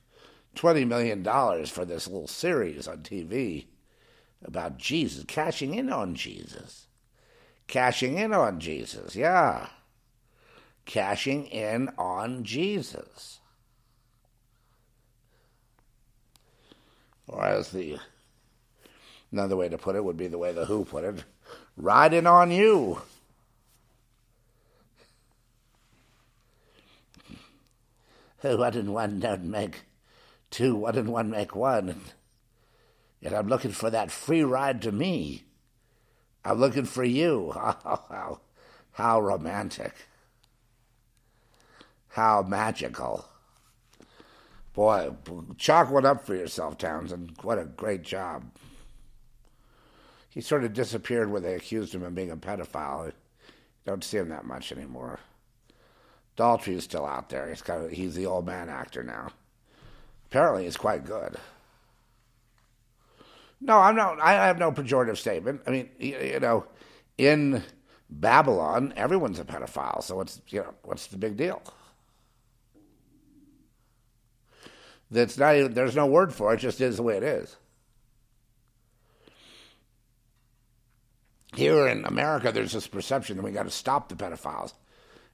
[0.55, 3.65] twenty million dollars for this little series on TV
[4.43, 6.87] about Jesus, cashing in on Jesus,
[7.67, 9.67] cashing in on Jesus, yeah,
[10.85, 13.39] cashing in on Jesus.
[17.27, 17.97] Or as the
[19.31, 21.23] another way to put it would be the way the Who put it,
[21.77, 23.01] riding on you.
[28.57, 29.83] One and one don't make
[30.49, 32.01] two, one and one make one.
[33.19, 35.43] Yet I'm looking for that free ride to me.
[36.43, 37.53] I'm looking for you.
[37.55, 38.41] Oh, how, how,
[38.93, 39.93] how romantic.
[42.09, 43.25] How magical.
[44.73, 45.11] Boy,
[45.57, 47.33] chalk one up for yourself, Townshend.
[47.41, 48.45] What a great job.
[50.29, 53.11] He sort of disappeared when they accused him of being a pedophile.
[53.85, 55.19] Don't see him that much anymore.
[56.37, 57.49] Daltrey is still out there.
[57.49, 59.29] He's kind of, he's the old man actor now.
[60.25, 61.37] Apparently, he's quite good.
[63.59, 64.19] No, I'm not.
[64.19, 65.61] I have no pejorative statement.
[65.67, 66.65] I mean, you, know,
[67.17, 67.63] in
[68.09, 70.01] Babylon, everyone's a pedophile.
[70.01, 71.61] So what's you know what's the big deal?
[75.11, 75.73] That's not even.
[75.73, 76.55] There's no word for it.
[76.55, 77.55] It just is the way it is.
[81.53, 84.73] Here in America, there's this perception that we got to stop the pedophiles.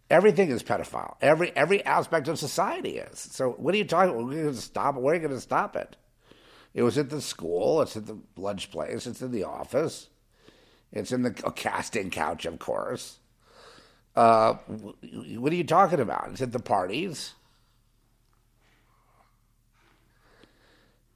[0.09, 1.15] Everything is pedophile.
[1.21, 3.19] Every every aspect of society is.
[3.19, 4.11] So what are you talking?
[4.11, 4.25] About?
[4.25, 4.95] We're going to stop.
[4.95, 5.97] Where are you going to stop it?
[6.73, 7.81] It was at the school.
[7.81, 9.05] It's at the lunch place.
[9.05, 10.07] It's in the office.
[10.93, 13.19] It's in the casting couch, of course.
[14.15, 14.53] Uh,
[15.35, 16.29] what are you talking about?
[16.31, 17.33] It's at the parties.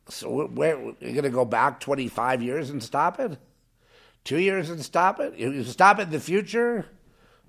[0.10, 3.38] So where you're going to go back 25 years and stop it?
[4.24, 5.36] Two years and stop it?
[5.38, 6.86] You stop it in the future?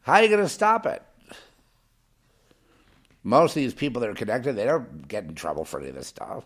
[0.03, 1.03] How are you going to stop it?
[3.23, 5.95] Most of these people that are connected, they don't get in trouble for any of
[5.95, 6.45] this stuff.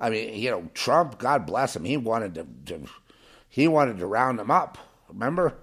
[0.00, 2.88] I mean, you know, Trump, God bless him, he wanted to, to
[3.48, 4.78] he wanted to round them up.
[5.08, 5.54] Remember?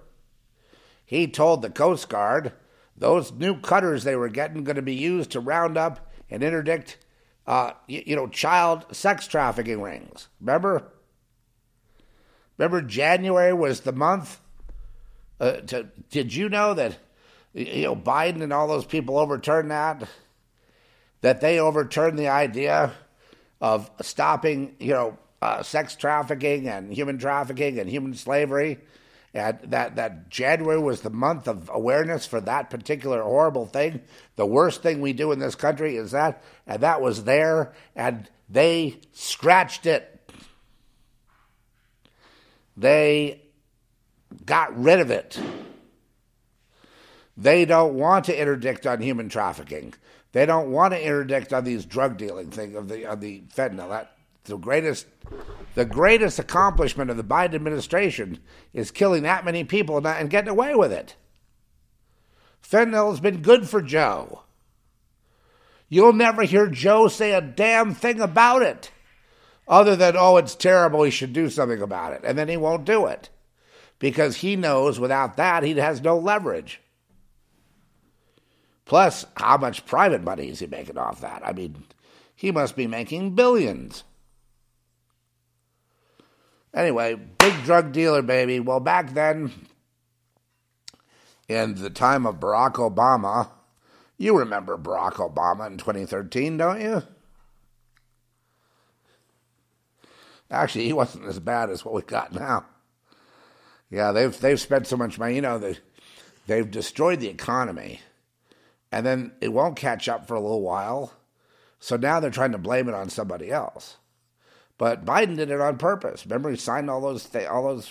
[1.04, 2.52] He told the Coast Guard
[2.96, 6.98] those new cutters they were getting going to be used to round up and interdict,
[7.46, 10.28] uh, you, you know, child sex trafficking rings.
[10.40, 10.92] Remember?
[12.56, 14.40] Remember, January was the month.
[15.40, 16.96] Uh, to, did you know that
[17.54, 20.08] you know Biden and all those people overturned that?
[21.22, 22.92] That they overturned the idea
[23.60, 28.78] of stopping, you know, uh, sex trafficking and human trafficking and human slavery.
[29.32, 34.02] And that, that January was the month of awareness for that particular horrible thing.
[34.36, 38.28] The worst thing we do in this country is that, and that was there, and
[38.48, 40.30] they scratched it.
[42.76, 43.42] They
[44.46, 45.38] got rid of it.
[47.36, 49.94] They don't want to interdict on human trafficking.
[50.32, 53.88] They don't want to interdict on these drug dealing thing of the of the fentanyl.
[53.88, 55.06] That the greatest
[55.74, 58.38] the greatest accomplishment of the Biden administration
[58.72, 61.16] is killing that many people and, getting away with it.
[62.62, 64.42] Fentanyl has been good for Joe.
[65.88, 68.90] You'll never hear Joe say a damn thing about it,
[69.68, 71.02] other than oh, it's terrible.
[71.02, 73.28] He should do something about it, and then he won't do it
[73.98, 76.80] because he knows without that he has no leverage.
[78.84, 81.42] Plus, how much private money is he making off that?
[81.44, 81.84] I mean,
[82.34, 84.04] he must be making billions.
[86.74, 88.60] Anyway, big drug dealer, baby.
[88.60, 89.52] Well, back then,
[91.48, 93.48] in the time of Barack Obama,
[94.18, 97.02] you remember Barack Obama in 2013, don't you?
[100.50, 102.66] Actually, he wasn't as bad as what we got now.
[103.90, 105.36] Yeah, they've they've spent so much money.
[105.36, 105.78] You know, they
[106.46, 108.00] they've destroyed the economy
[108.94, 111.14] and then it won't catch up for a little while.
[111.80, 113.96] So now they're trying to blame it on somebody else.
[114.78, 116.24] But Biden did it on purpose.
[116.24, 117.90] Remember, he signed all those th- all those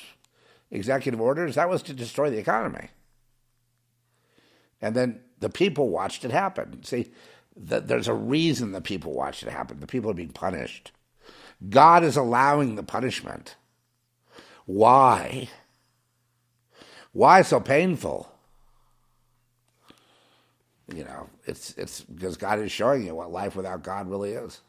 [0.71, 1.55] executive orders.
[1.55, 2.87] That was to destroy the economy.
[4.81, 6.81] And then the people watched it happen.
[6.83, 7.11] See,
[7.53, 9.81] the, there's a reason the people watched it happen.
[9.81, 10.93] The people are being punished.
[11.69, 13.57] God is allowing the punishment.
[14.65, 15.49] Why?
[17.11, 18.32] Why so painful?
[20.91, 24.61] You know, it's it's because God is showing you what life without God really is.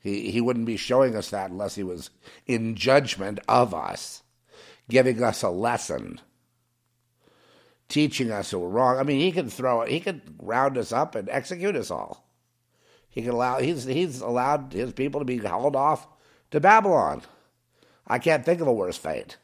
[0.00, 2.10] He he wouldn't be showing us that unless he was
[2.46, 4.22] in judgment of us,
[4.88, 6.20] giving us a lesson,
[7.88, 8.98] teaching us that we're wrong.
[8.98, 12.28] I mean, he can throw he could round us up and execute us all.
[13.08, 16.06] He can allow he's he's allowed his people to be hauled off
[16.50, 17.22] to Babylon.
[18.06, 19.38] I can't think of a worse fate.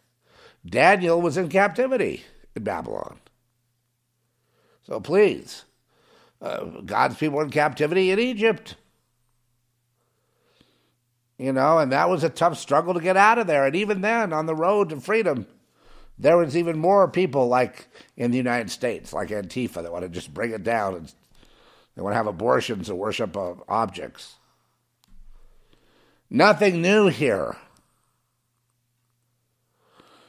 [0.65, 2.25] Daniel was in captivity
[2.55, 3.19] in Babylon.
[4.87, 5.65] So please,
[6.41, 8.77] uh, God's people in captivity in Egypt.
[11.39, 13.67] You know, and that was a tough struggle to get out of there.
[13.67, 15.47] And even then, on the road to freedom,
[16.19, 20.09] there was even more people like in the United States, like Antifa, that want to
[20.09, 21.13] just bring it down and
[21.97, 24.37] they want to have abortions and worship of objects.
[26.31, 27.57] Nothing new here.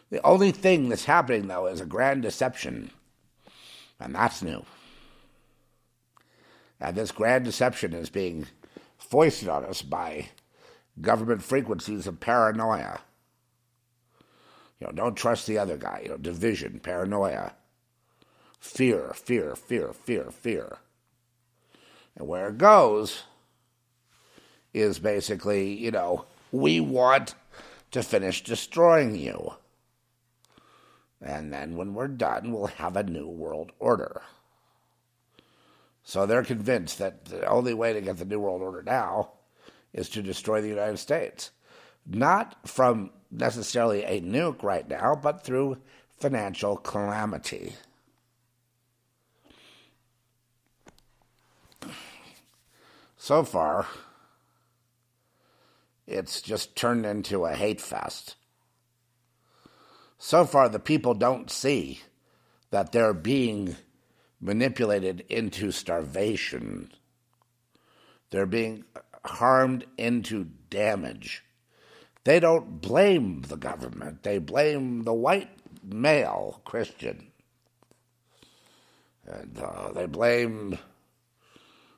[0.10, 2.92] The only thing that's happening, though, is a grand deception.
[3.99, 4.65] And that's new.
[6.80, 8.48] And this grand deception is being
[8.98, 10.30] foisted on us by
[10.99, 12.99] government frequencies of paranoia.
[14.80, 16.02] You know, don't trust the other guy.
[16.03, 17.53] You know, division, paranoia,
[18.60, 20.78] fear, fear, fear, fear, fear.
[22.18, 23.24] And where it goes
[24.74, 27.36] is basically, you know, we want
[27.91, 29.53] to finish destroying you.
[31.24, 34.22] And then when we're done, we'll have a new world order.
[36.04, 39.32] So they're convinced that the only way to get the new world order now
[39.94, 41.52] is to destroy the United States.
[42.06, 45.78] Not from necessarily a nuke right now, but through
[46.20, 47.76] financial calamity.
[53.16, 53.88] So far,
[56.06, 58.36] it's just turned into a hate fest.
[60.26, 62.00] So far, the people don't see
[62.72, 63.76] that they're being
[64.40, 66.94] manipulated into starvation.
[68.30, 68.86] They're being
[69.26, 71.44] harmed into damage.
[72.24, 75.50] They don't blame the government, they blame the white
[75.84, 77.28] male Christian.
[79.28, 80.80] And uh, they blame,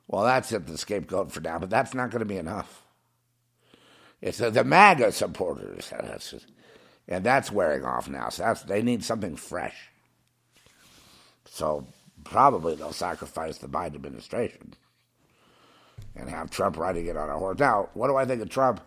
[0.08, 2.82] well, that's it, the scapegoat for now, but that's not going to be enough.
[4.20, 5.92] It's uh, the MAGA supporters.
[7.08, 8.30] And that's wearing off now.
[8.30, 9.90] So they need something fresh.
[11.44, 11.86] So
[12.24, 14.74] probably they'll sacrifice the Biden administration
[16.16, 17.58] and have Trump riding it on a horse.
[17.58, 18.80] Now, what do I think of Trump?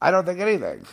[0.00, 0.86] I don't think anything.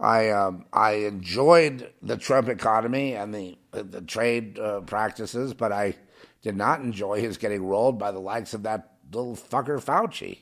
[0.00, 5.94] I um, I enjoyed the Trump economy and the the trade uh, practices, but I
[6.42, 10.38] did not enjoy his getting rolled by the likes of that little fucker Fauci.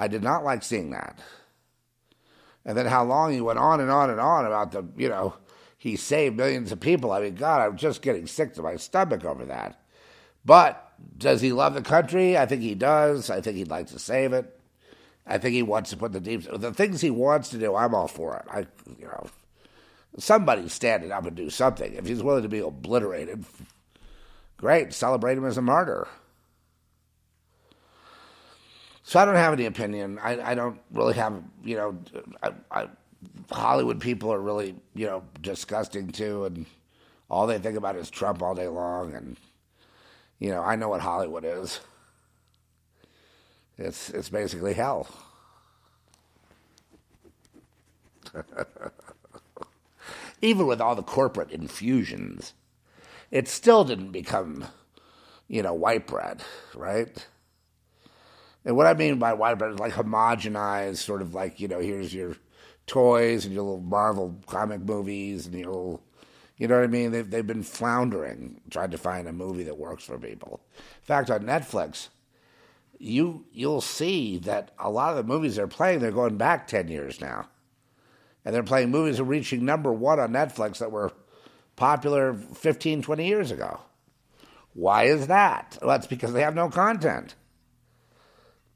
[0.00, 1.18] I did not like seeing that.
[2.64, 5.34] And then how long he went on and on and on about the, you know,
[5.76, 7.12] he saved millions of people.
[7.12, 9.78] I mean, God, I'm just getting sick to my stomach over that.
[10.42, 12.38] But does he love the country?
[12.38, 13.28] I think he does.
[13.28, 14.58] I think he'd like to save it.
[15.26, 17.76] I think he wants to put the deep the things he wants to do.
[17.76, 18.44] I'm all for it.
[18.50, 18.60] I,
[18.98, 19.26] you know,
[20.18, 21.94] somebody's standing up and do something.
[21.94, 23.44] If he's willing to be obliterated,
[24.56, 24.94] great.
[24.94, 26.08] Celebrate him as a martyr.
[29.02, 30.18] So I don't have any opinion.
[30.22, 31.98] I, I don't really have, you know,
[32.42, 32.88] I, I,
[33.50, 36.66] Hollywood people are really, you know, disgusting too, and
[37.30, 39.14] all they think about is Trump all day long.
[39.14, 39.36] And
[40.38, 41.80] you know, I know what Hollywood is.
[43.78, 45.08] It's it's basically hell.
[50.42, 52.54] Even with all the corporate infusions,
[53.30, 54.66] it still didn't become,
[55.48, 56.42] you know, white bread,
[56.74, 57.26] right?
[58.64, 61.80] And what I mean by white bread is like homogenized, sort of like, you know,
[61.80, 62.36] here's your
[62.86, 66.02] toys and your little Marvel comic movies and your little,
[66.56, 67.10] you know what I mean?
[67.10, 70.60] They've, they've been floundering, trying to find a movie that works for people.
[70.76, 72.08] In fact, on Netflix,
[72.98, 76.88] you, you'll see that a lot of the movies they're playing, they're going back 10
[76.88, 77.48] years now.
[78.44, 81.12] And they're playing movies that are reaching number one on Netflix that were
[81.76, 83.80] popular 15, 20 years ago.
[84.74, 85.78] Why is that?
[85.80, 87.34] Well, that's because they have no content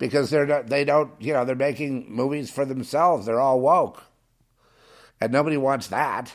[0.09, 3.25] because they're not, they don't you know they're making movies for themselves.
[3.25, 4.03] They're all woke,
[5.21, 6.35] and nobody wants that.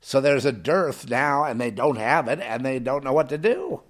[0.00, 3.28] So there's a dearth now, and they don't have it, and they don't know what
[3.28, 3.82] to do.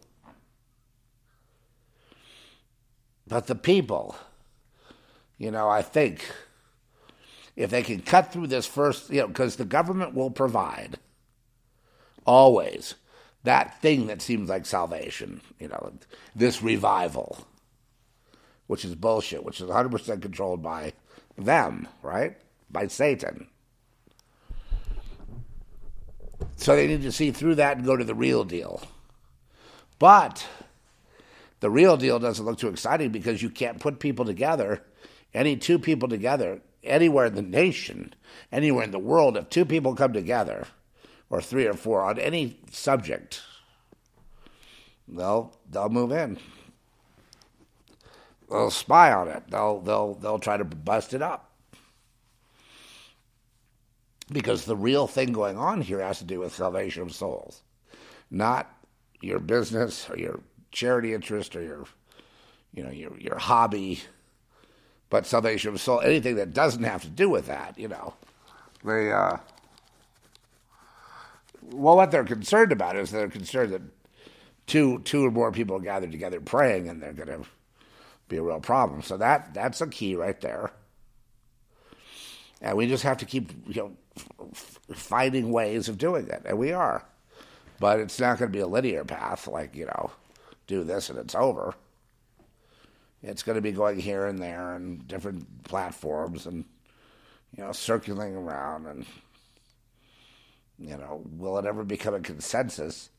[3.27, 4.17] But the people,
[5.39, 6.25] you know, I think
[7.57, 10.99] if they can cut through this first, you know, because the government will provide
[12.27, 12.95] always
[13.45, 15.93] that thing that seems like salvation, you know,
[16.35, 17.48] this revival
[18.69, 20.93] which is bullshit, which is 100% controlled by
[21.37, 22.37] them, right?
[22.71, 23.49] By Satan.
[26.57, 28.83] So they need to see through that and go to the real deal.
[29.99, 30.47] But
[31.61, 34.85] the real deal doesn't look too exciting because you can't put people together,
[35.35, 38.15] any two people together, anywhere in the nation,
[38.53, 40.67] anywhere in the world, if two people come together,
[41.31, 43.41] or three or four, on any subject,
[45.09, 46.39] they'll, they'll move in
[48.51, 49.45] they'll spy on it.
[49.51, 51.51] They'll they'll they'll try to bust it up.
[54.31, 57.63] Because the real thing going on here has to do with salvation of souls.
[58.31, 58.71] not
[59.23, 60.41] your business or your
[60.73, 61.85] charity interest or your,
[62.75, 64.03] you know, your your hobby,
[65.11, 68.15] but Salvation of Soul, anything that doesn't have to do with that, you know.
[68.85, 69.39] They, uh,
[71.73, 73.83] well, what they're concerned about is they're concerned that
[74.67, 77.47] two two or more people gathered together praying, and they're going to
[78.29, 79.03] be a real problem.
[79.03, 80.71] So that that's a key right there.
[82.61, 83.93] And we just have to keep you know
[84.93, 87.05] finding ways of doing it, and we are.
[87.81, 90.11] But it's not going to be a linear path, like you know,
[90.67, 91.75] do this and it's over.
[93.23, 96.65] It's going to be going here and there and different platforms and
[97.57, 99.07] you know circulating around and
[100.79, 103.11] you know will it ever become a consensus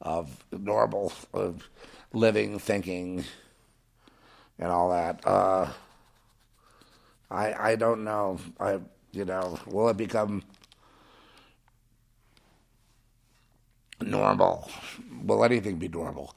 [0.00, 1.68] of normal of
[2.12, 3.24] living, thinking,
[4.58, 5.26] and all that?
[5.26, 5.68] Uh,
[7.30, 8.38] I I don't know.
[8.60, 8.80] I
[9.12, 10.42] you know will it become
[14.00, 14.70] normal?
[15.24, 16.36] Will anything be normal?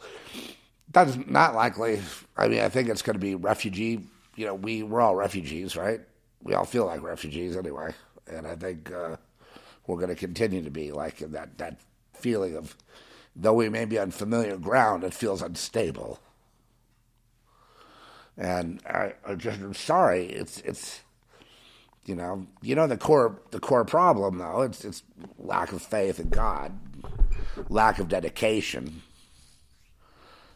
[0.92, 2.02] That's not likely.
[2.38, 4.02] I mean, I think it's going to be refugee.
[4.36, 6.02] You know, we we're all refugees, right?
[6.44, 7.94] We all feel like refugees anyway,
[8.28, 9.18] and I think uh,
[9.88, 11.58] we're going to continue to be like that.
[11.58, 11.80] That
[12.14, 12.76] feeling of,
[13.36, 16.20] though we may be on familiar ground, it feels unstable.
[18.38, 20.26] And I, I just I'm sorry.
[20.28, 21.02] It's it's
[22.06, 25.04] you know you know the core the core problem though it's it's
[25.38, 26.78] lack of faith in God,
[27.70, 29.02] lack of dedication,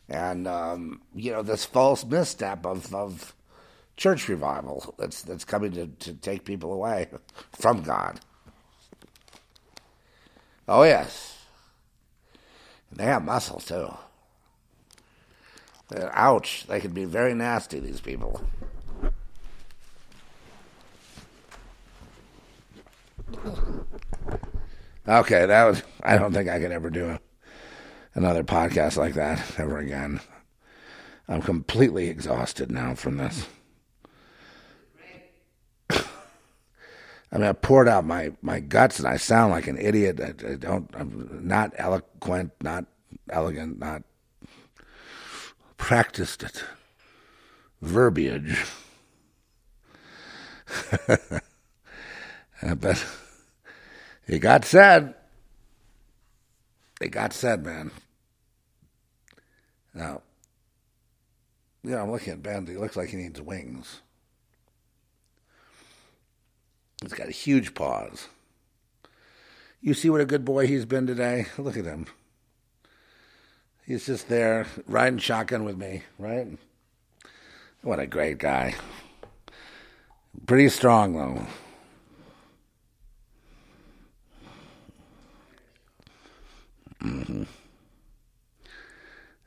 [0.07, 3.35] and um, you know this false misstep of of
[3.97, 7.07] church revival that's that's coming to, to take people away
[7.51, 8.19] from God.
[10.67, 11.39] Oh yes,
[12.91, 13.91] they have muscle too.
[15.93, 16.65] Uh, ouch!
[16.67, 17.79] They can be very nasty.
[17.79, 18.41] These people.
[25.07, 25.83] Okay, that was.
[26.03, 27.19] I don't think I could ever do a,
[28.13, 30.21] another podcast like that ever again.
[31.27, 33.47] I'm completely exhausted now from this.
[35.89, 40.19] I mean, I poured out my, my guts, and I sound like an idiot.
[40.19, 40.89] I, I don't.
[40.93, 42.85] I'm not eloquent, not
[43.29, 44.03] elegant, not
[45.81, 46.63] practiced it.
[47.81, 48.65] Verbiage.
[52.79, 53.03] But
[54.27, 55.15] it got said.
[57.01, 57.89] It got said, man.
[59.95, 60.21] Now,
[61.83, 62.67] yeah, I'm looking at Ben.
[62.67, 64.01] He looks like he needs wings.
[67.01, 68.27] He's got huge paws.
[69.81, 71.47] You see what a good boy he's been today?
[71.57, 72.05] Look at him.
[73.85, 76.47] He's just there riding shotgun with me, right?
[77.81, 78.75] What a great guy.
[80.45, 81.47] Pretty strong, though.
[87.03, 87.43] Mm-hmm.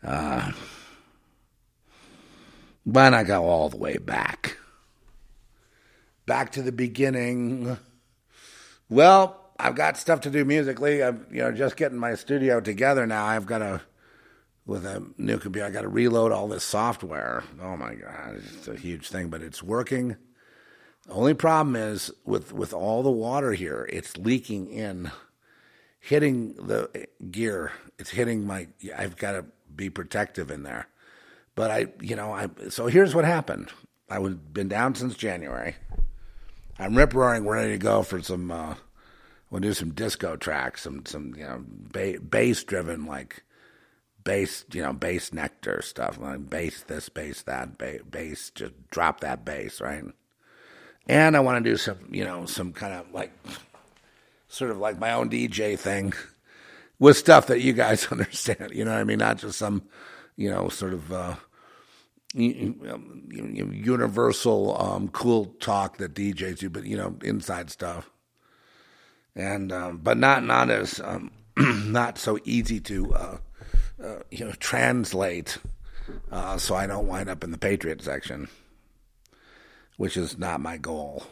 [0.02, 0.52] Uh,
[2.84, 4.58] why not go all the way back?
[6.26, 7.78] Back to the beginning.
[8.88, 11.02] Well, I've got stuff to do musically.
[11.02, 13.24] I'm, you know, just getting my studio together now.
[13.24, 13.80] I've got to,
[14.66, 17.44] with a new computer, I got to reload all this software.
[17.60, 20.16] Oh my god, it's a huge thing, but it's working.
[21.06, 25.10] The only problem is with with all the water here, it's leaking in
[26.00, 27.72] hitting the gear.
[27.98, 28.68] It's hitting my.
[28.96, 30.86] I've got to be protective in there.
[31.54, 32.48] But I, you know, I.
[32.70, 33.70] So here's what happened.
[34.08, 35.76] I was been down since January.
[36.78, 38.50] I'm rip roaring, ready to go for some.
[38.50, 38.74] Uh,
[39.50, 43.42] we'll do some disco tracks, some some you know ba- bass driven like
[44.24, 48.50] bass, you know, Bassnectar stuff, like bass this, bass that, ba- bass.
[48.50, 50.04] Just drop that bass, right?
[51.06, 53.32] And I want to do some, you know, some kind of like
[54.48, 56.14] sort of like my own DJ thing
[56.98, 58.72] with stuff that you guys understand.
[58.72, 59.18] You know what I mean?
[59.18, 59.82] Not just some,
[60.36, 61.36] you know, sort of uh,
[63.54, 68.10] universal um, cool talk that DJs do, but you know, inside stuff.
[69.36, 73.38] And um, but not not as um, not so easy to uh,
[74.04, 75.58] uh, you know translate,
[76.30, 78.48] uh, so I don't wind up in the Patriot section,
[79.96, 81.24] which is not my goal.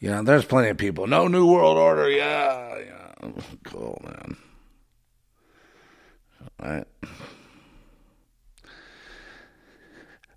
[0.00, 1.06] You know, there's plenty of people.
[1.06, 2.10] No New World Order.
[2.10, 3.30] Yeah, yeah.
[3.64, 4.36] Cool, man.
[6.60, 6.86] All right.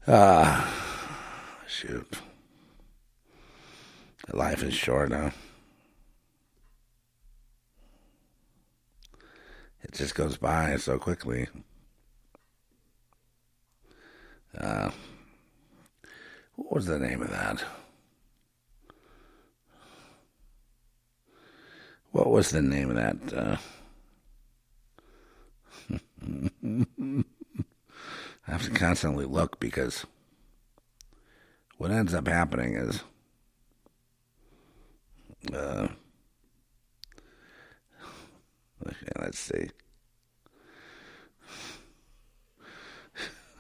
[0.08, 2.08] Ah, uh, shoot.
[4.32, 5.32] Life is short now.
[9.88, 11.48] it just goes by so quickly.
[14.58, 14.92] Uh,
[16.56, 17.64] what was the name of that?
[22.12, 23.18] What was the name of that?
[23.34, 23.58] Uh,
[28.48, 30.06] I have to constantly look because
[31.78, 33.02] what ends up happening is.
[35.54, 35.88] Uh,
[39.20, 39.70] let's see.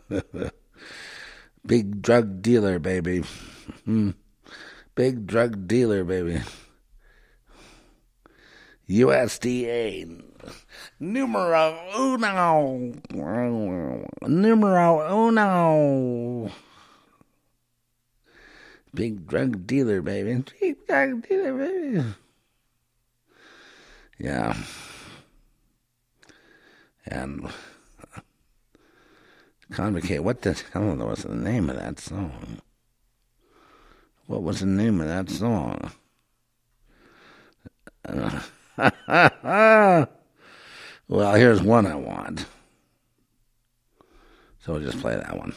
[1.65, 3.23] Big drug dealer, baby.
[3.85, 4.11] Hmm.
[4.95, 6.41] Big drug dealer, baby.
[8.89, 10.23] USDA
[10.99, 12.93] numero uno.
[14.27, 16.51] Numero uno.
[18.93, 20.43] Big drug dealer, baby.
[20.59, 22.03] Big drug dealer, baby.
[24.17, 24.55] Yeah.
[27.09, 27.49] And
[29.71, 30.23] Convocate.
[30.23, 32.61] What the hell was the name of that song?
[34.27, 35.91] What was the name of that song?
[41.09, 42.45] Well, here's one I want.
[44.59, 45.55] So we'll just play that one.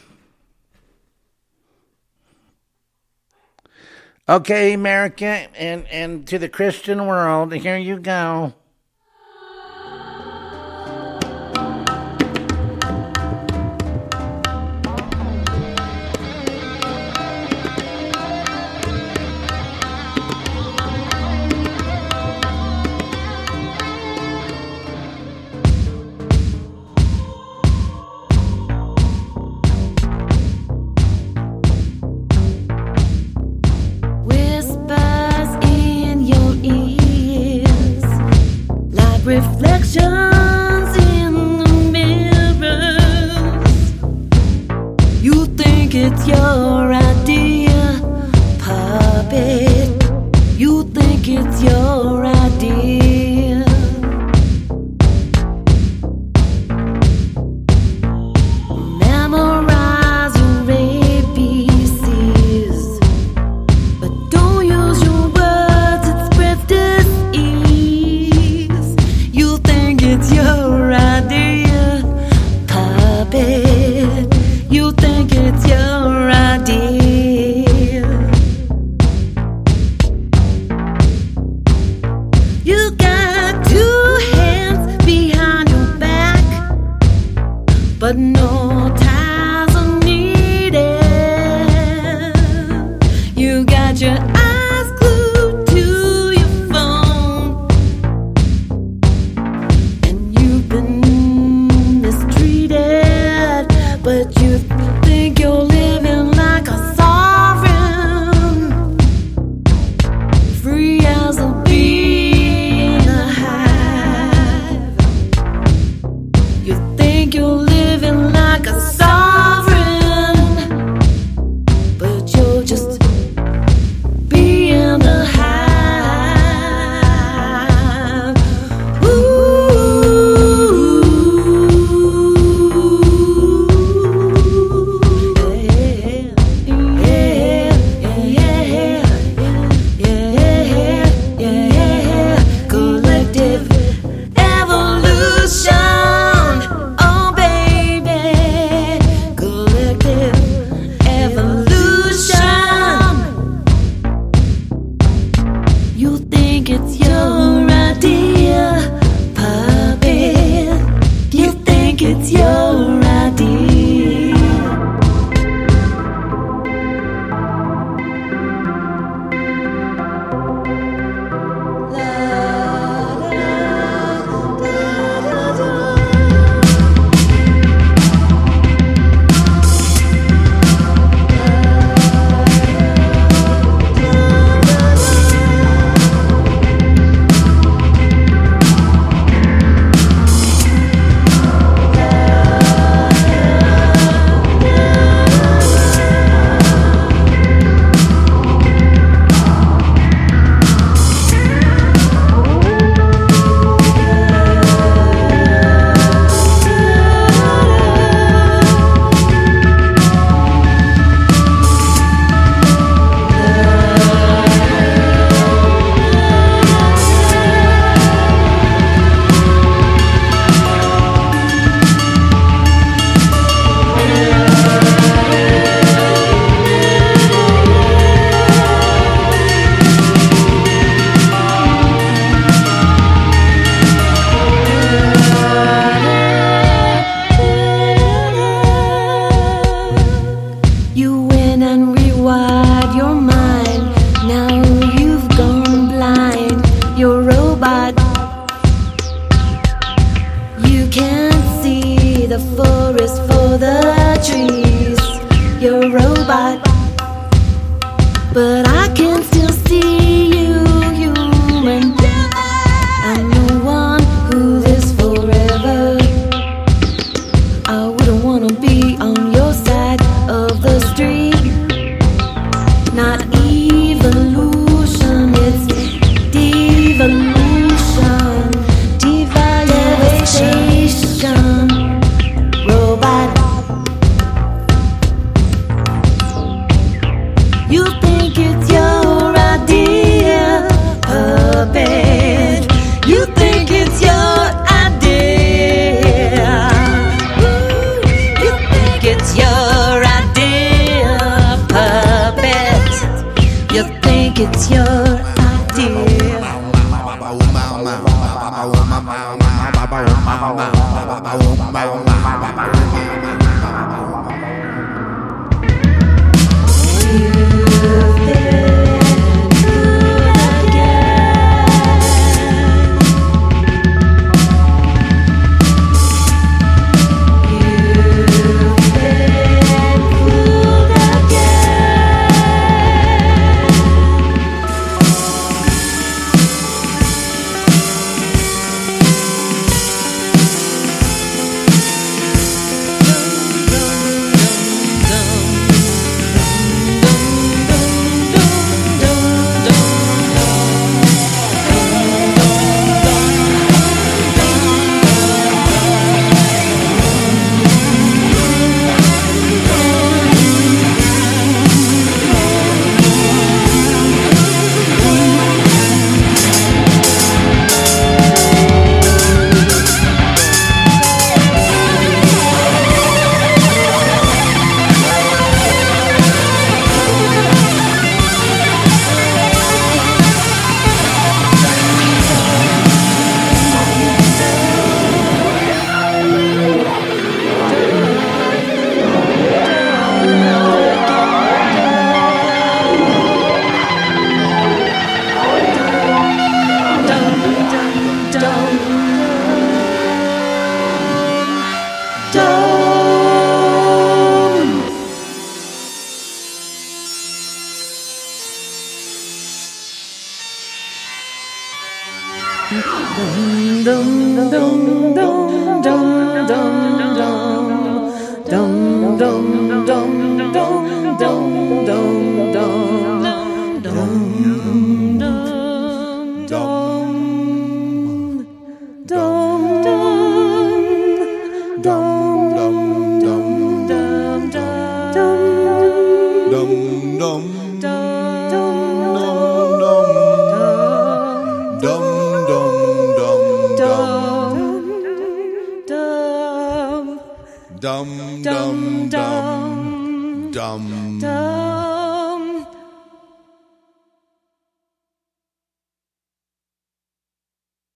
[4.28, 8.54] Okay, America, and, and to the Christian world, here you go.